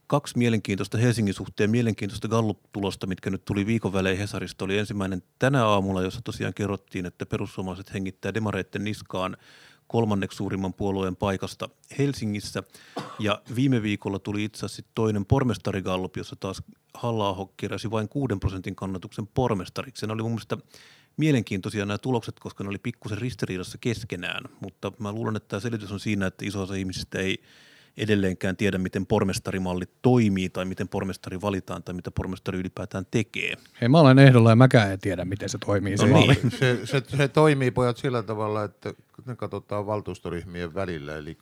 kaksi 0.07 0.37
mielenkiintoista 0.37 0.97
Helsingin 0.97 1.33
suhteen 1.33 1.69
mielenkiintoista 1.69 2.27
Gallup-tulosta, 2.27 3.07
mitkä 3.07 3.29
nyt 3.29 3.45
tuli 3.45 3.65
viikon 3.65 3.93
välein 3.93 4.17
Hesarista. 4.17 4.65
Oli 4.65 4.77
ensimmäinen 4.77 5.23
tänä 5.39 5.65
aamulla, 5.65 6.01
jossa 6.01 6.21
tosiaan 6.23 6.53
kerrottiin, 6.53 7.05
että 7.05 7.25
perussuomalaiset 7.25 7.93
hengittää 7.93 8.33
demareitten 8.33 8.83
niskaan– 8.83 9.37
kolmanneksi 9.89 10.37
suurimman 10.37 10.73
puolueen 10.73 11.15
paikasta 11.15 11.69
Helsingissä. 11.97 12.63
Ja 13.19 13.41
viime 13.55 13.81
viikolla 13.81 14.19
tuli 14.19 14.43
itse 14.43 14.65
asiassa 14.65 14.91
toinen 14.95 15.25
pormestarigallup, 15.25 16.17
jossa 16.17 16.35
taas 16.35 16.63
halla 16.93 17.49
keräsi 17.57 17.91
vain 17.91 18.09
6 18.09 18.35
prosentin 18.39 18.75
kannatuksen 18.75 19.27
pormestariksi. 19.27 20.07
Ne 20.07 20.13
oli 20.13 20.21
mun 20.21 20.31
mielestä 20.31 20.57
mielenkiintoisia 21.17 21.85
nämä 21.85 21.97
tulokset, 21.97 22.39
koska 22.39 22.63
ne 22.63 22.69
oli 22.69 22.77
pikkusen 22.77 23.17
ristiriidassa 23.17 23.77
keskenään, 23.77 24.43
mutta 24.59 24.91
mä 24.99 25.11
luulen, 25.11 25.35
että 25.35 25.47
tämä 25.47 25.59
selitys 25.59 25.91
on 25.91 25.99
siinä, 25.99 26.27
että 26.27 26.45
iso 26.45 26.61
osa 26.61 26.73
ihmisistä 26.73 27.19
ei 27.19 27.43
edelleenkään 27.99 28.57
tiedä, 28.57 28.77
miten 28.77 29.05
pormestarimalli 29.05 29.85
toimii 30.01 30.49
tai 30.49 30.65
miten 30.65 30.87
pormestari 30.87 31.41
valitaan 31.41 31.83
tai 31.83 31.95
mitä 31.95 32.11
pormestari 32.11 32.59
ylipäätään 32.59 33.05
tekee. 33.11 33.53
Hei, 33.81 33.89
mä 33.89 33.99
olen 33.99 34.19
ehdolla 34.19 34.49
ja 34.49 34.55
mäkään 34.55 34.91
en 34.91 34.99
tiedä, 34.99 35.25
miten 35.25 35.49
se 35.49 35.57
toimii. 35.65 35.97
Se, 35.97 36.07
no 36.07 36.19
niin. 36.19 36.51
se, 36.51 36.79
se, 36.85 37.03
se 37.17 37.27
toimii 37.27 37.71
pojat 37.71 37.97
sillä 37.97 38.23
tavalla, 38.23 38.63
että 38.63 38.93
ne 39.25 39.35
katsotaan 39.35 39.85
valtuustoryhmien 39.85 40.73
välillä, 40.73 41.17
eli 41.17 41.37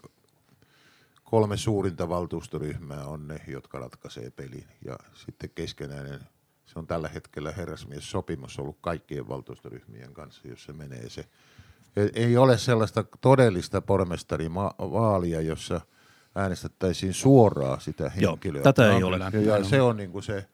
kolme 1.24 1.58
suurinta 1.58 2.10
valtuustoryhmää 2.10 3.06
on 3.06 3.28
ne, 3.28 3.42
jotka 3.48 3.80
ratkaisee 3.80 4.32
pelin. 4.32 4.66
Ja 4.86 4.98
sitten 5.14 5.50
keskenäinen, 5.56 6.20
se 6.66 6.80
on 6.80 6.88
tällä 6.88 7.08
hetkellä 7.08 7.52
herrasmies 7.52 8.12
sopimus 8.12 8.60
ollut 8.60 8.78
kaikkien 8.82 9.28
valtuustoryhmien 9.28 10.14
kanssa, 10.14 10.48
jos 10.48 10.64
se 10.64 10.74
menee 10.74 11.10
se. 11.10 11.26
Ei 12.14 12.38
ole 12.38 12.58
sellaista 12.58 13.06
todellista 13.22 13.82
pormestarivaalia, 13.82 15.42
jossa 15.42 15.82
äänestettäisiin 16.38 17.14
suoraan 17.14 17.82
sitä 17.82 18.10
henkilöä. 18.10 18.60
Joo, 18.60 18.64
tätä 18.74 18.96
ei 18.96 19.04
ole. 19.04 19.18
Ja, 19.18 19.58
ja 19.58 19.64
se 19.64 19.82
on 19.82 19.98
niin 19.98 20.12
kuin 20.12 20.24
se, 20.24 20.46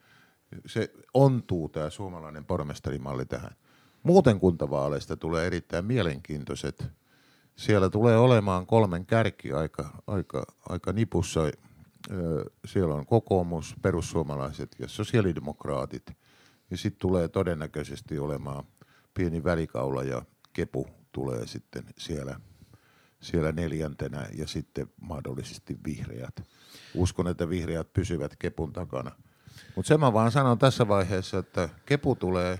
se 0.65 0.91
ontuu 1.13 1.69
tämä 1.69 1.89
suomalainen 1.89 2.45
pormestarimalli 2.45 3.25
tähän. 3.25 3.51
Muuten 4.03 4.39
kuntavaaleista 4.39 5.17
tulee 5.17 5.47
erittäin 5.47 5.85
mielenkiintoiset 5.85 6.91
siellä 7.55 7.89
tulee 7.89 8.17
olemaan 8.17 8.65
kolmen 8.65 9.05
kärki 9.05 9.51
aika, 9.51 10.03
aika, 10.07 10.45
aika 10.69 10.93
nipussa. 10.93 11.39
Siellä 12.65 12.95
on 12.95 13.05
kokoomus, 13.05 13.75
perussuomalaiset 13.81 14.75
ja 14.79 14.87
sosiaalidemokraatit. 14.87 16.11
Ja 16.71 16.77
sitten 16.77 16.99
tulee 16.99 17.27
todennäköisesti 17.27 18.19
olemaan 18.19 18.63
pieni 19.13 19.43
välikaula 19.43 20.03
ja 20.03 20.21
kepu 20.53 20.87
tulee 21.11 21.47
sitten 21.47 21.83
siellä, 21.97 22.39
siellä 23.23 23.51
neljäntenä 23.51 24.27
ja 24.37 24.47
sitten 24.47 24.87
mahdollisesti 25.01 25.77
vihreät. 25.85 26.43
Uskon, 26.95 27.27
että 27.27 27.49
vihreät 27.49 27.93
pysyvät 27.93 28.35
kepun 28.35 28.73
takana. 28.73 29.11
Mutta 29.75 29.87
sen 29.87 29.99
mä 29.99 30.13
vaan 30.13 30.31
sanon 30.31 30.57
tässä 30.57 30.87
vaiheessa, 30.87 31.37
että 31.37 31.69
kepu 31.85 32.15
tulee 32.15 32.59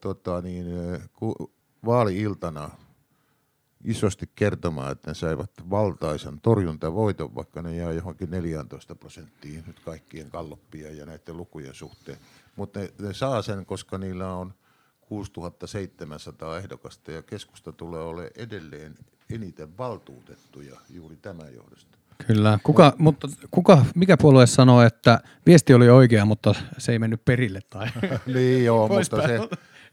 tota 0.00 0.40
niin, 0.40 0.66
vaali-iltana 1.84 2.70
isosti 3.84 4.30
kertomaan, 4.34 4.92
että 4.92 5.10
ne 5.10 5.14
saivat 5.14 5.50
valtaisen 5.70 6.40
torjuntavoiton, 6.40 7.34
vaikka 7.34 7.62
ne 7.62 7.76
jää 7.76 7.92
johonkin 7.92 8.30
14 8.30 8.94
prosenttiin 8.94 9.64
nyt 9.66 9.80
kaikkien 9.80 10.30
kalloppien 10.30 10.96
ja 10.96 11.06
näiden 11.06 11.36
lukujen 11.36 11.74
suhteen. 11.74 12.18
Mutta 12.56 12.80
ne, 12.80 12.92
ne 12.98 13.14
saa 13.14 13.42
sen, 13.42 13.66
koska 13.66 13.98
niillä 13.98 14.32
on 14.32 14.54
6700 15.00 16.58
ehdokasta 16.58 17.12
ja 17.12 17.22
keskusta 17.22 17.72
tulee 17.72 18.02
olemaan 18.02 18.32
edelleen 18.36 18.94
eniten 19.30 19.78
valtuutettuja 19.78 20.80
juuri 20.90 21.16
tämän 21.16 21.54
johdosta. 21.54 21.98
Kyllä. 22.26 22.58
Kuka, 22.62 22.92
mutta 22.98 23.28
kuka, 23.50 23.84
mikä 23.94 24.16
puolue 24.16 24.46
sanoo, 24.46 24.82
että 24.82 25.20
viesti 25.46 25.74
oli 25.74 25.88
oikea, 25.88 26.24
mutta 26.24 26.54
se 26.78 26.92
ei 26.92 26.98
mennyt 26.98 27.24
perille? 27.24 27.60
Tai 27.70 27.88
niin 28.34 28.64
joo, 28.64 28.88
mutta 28.88 29.26
se, 29.26 29.38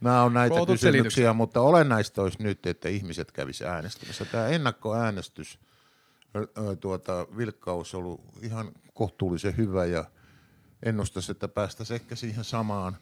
Nämä 0.04 0.24
on 0.24 0.34
näitä 0.34 0.56
Kootut 0.56 0.74
kysymyksiä, 0.74 1.34
mutta 1.34 1.62
olennaista 1.62 2.22
olisi 2.22 2.44
nyt, 2.44 2.66
että 2.66 2.90
ihmiset 2.90 3.32
kävisivät 3.32 3.72
äänestämässä. 3.72 4.26
Tämä 4.26 4.48
ennakkoäänestys, 4.48 5.60
tuota, 6.80 7.28
vilkkaus 7.38 7.96
on 7.96 8.00
ollut 8.00 8.22
ihan 8.42 8.72
kohtuullisen 8.94 9.58
hyvä 9.58 9.86
ja 9.86 10.06
ennustaisi, 10.84 11.32
että 11.32 11.48
päästäisiin 11.48 11.96
ehkä 11.96 12.16
siihen 12.16 12.44
samaan, 12.44 12.98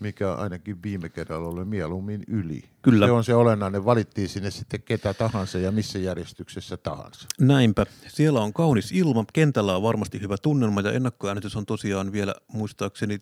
mikä 0.00 0.34
ainakin 0.34 0.82
viime 0.82 1.08
kerralla 1.08 1.48
oli 1.48 1.64
mieluummin 1.64 2.22
yli. 2.28 2.64
Kyllä. 2.82 3.06
Se 3.06 3.12
on 3.12 3.24
se 3.24 3.34
olennainen. 3.34 3.84
Valittiin 3.84 4.28
sinne 4.28 4.50
sitten 4.50 4.82
ketä 4.82 5.14
tahansa 5.14 5.58
ja 5.58 5.72
missä 5.72 5.98
järjestyksessä 5.98 6.76
tahansa. 6.76 7.28
Näinpä. 7.40 7.86
Siellä 8.08 8.40
on 8.40 8.52
kaunis 8.52 8.92
ilma, 8.92 9.24
kentällä 9.32 9.76
on 9.76 9.82
varmasti 9.82 10.20
hyvä 10.20 10.36
tunnelma 10.42 10.80
ja 10.80 10.92
ennakkoäänestys 10.92 11.56
on 11.56 11.66
tosiaan 11.66 12.12
vielä 12.12 12.34
muistaakseni 12.52 13.20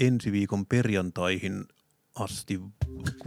ensi 0.00 0.32
viikon 0.32 0.66
perjantaihin 0.66 1.64
asti, 2.14 2.60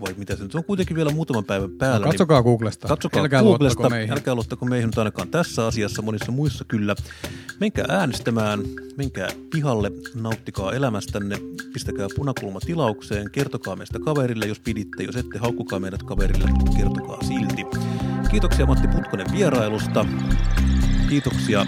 vai 0.01 0.13
mitä 0.17 0.35
se 0.35 0.43
nyt 0.43 0.55
on 0.55 0.63
kuitenkin 0.63 0.95
vielä 0.95 1.11
muutaman 1.11 1.45
päivän 1.45 1.71
päällä. 1.71 2.05
No, 2.05 2.11
katsokaa 2.11 2.37
niin 2.37 2.43
Googlesta. 2.43 2.87
Katsokaa 2.87 3.21
älkää 3.21 3.41
Googlesta, 3.41 3.89
meihin. 3.89 4.13
älkää 4.13 4.35
luottako 4.35 4.65
meihin 4.65 4.87
nyt 4.87 4.97
ainakaan 4.97 5.29
tässä 5.29 5.67
asiassa, 5.67 6.01
monissa 6.01 6.31
muissa 6.31 6.65
kyllä. 6.65 6.95
Menkää 7.59 7.85
äänestämään, 7.89 8.59
menkää 8.97 9.29
pihalle, 9.51 9.91
nauttikaa 10.15 10.73
elämästänne, 10.73 11.37
pistäkää 11.73 12.07
punakulma 12.15 12.59
tilaukseen, 12.59 13.31
kertokaa 13.31 13.75
meistä 13.75 13.99
kaverille, 13.99 14.45
jos 14.45 14.59
piditte, 14.59 15.03
jos 15.03 15.15
ette, 15.15 15.37
haukkukaa 15.39 15.79
meidät 15.79 16.03
kaverille, 16.03 16.49
kertokaa 16.77 17.23
silti. 17.23 17.65
Kiitoksia 18.31 18.65
Matti 18.65 18.87
Putkonen 18.87 19.27
vierailusta. 19.31 20.05
Kiitoksia 21.09 21.65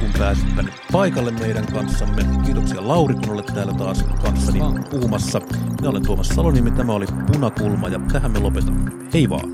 kun 0.00 0.10
pääsit 0.18 0.56
tänne 0.56 0.72
paikalle 0.92 1.30
meidän 1.30 1.66
kanssamme. 1.72 2.22
Kiitoksia 2.44 2.88
Lauri, 2.88 3.14
kun 3.14 3.30
olet 3.30 3.46
täällä 3.46 3.72
taas 3.72 4.02
kanssani 4.02 4.60
puhumassa. 4.90 5.40
Minä 5.80 5.90
olen 5.90 6.06
Tuomas 6.06 6.28
Saloniemi, 6.28 6.70
tämä 6.70 6.92
oli 6.92 7.06
Punakulma 7.32 7.88
ja 7.88 8.00
tähän 8.12 8.30
me 8.30 8.38
lopetamme. 8.38 8.90
Hei 9.14 9.28
vaan! 9.28 9.50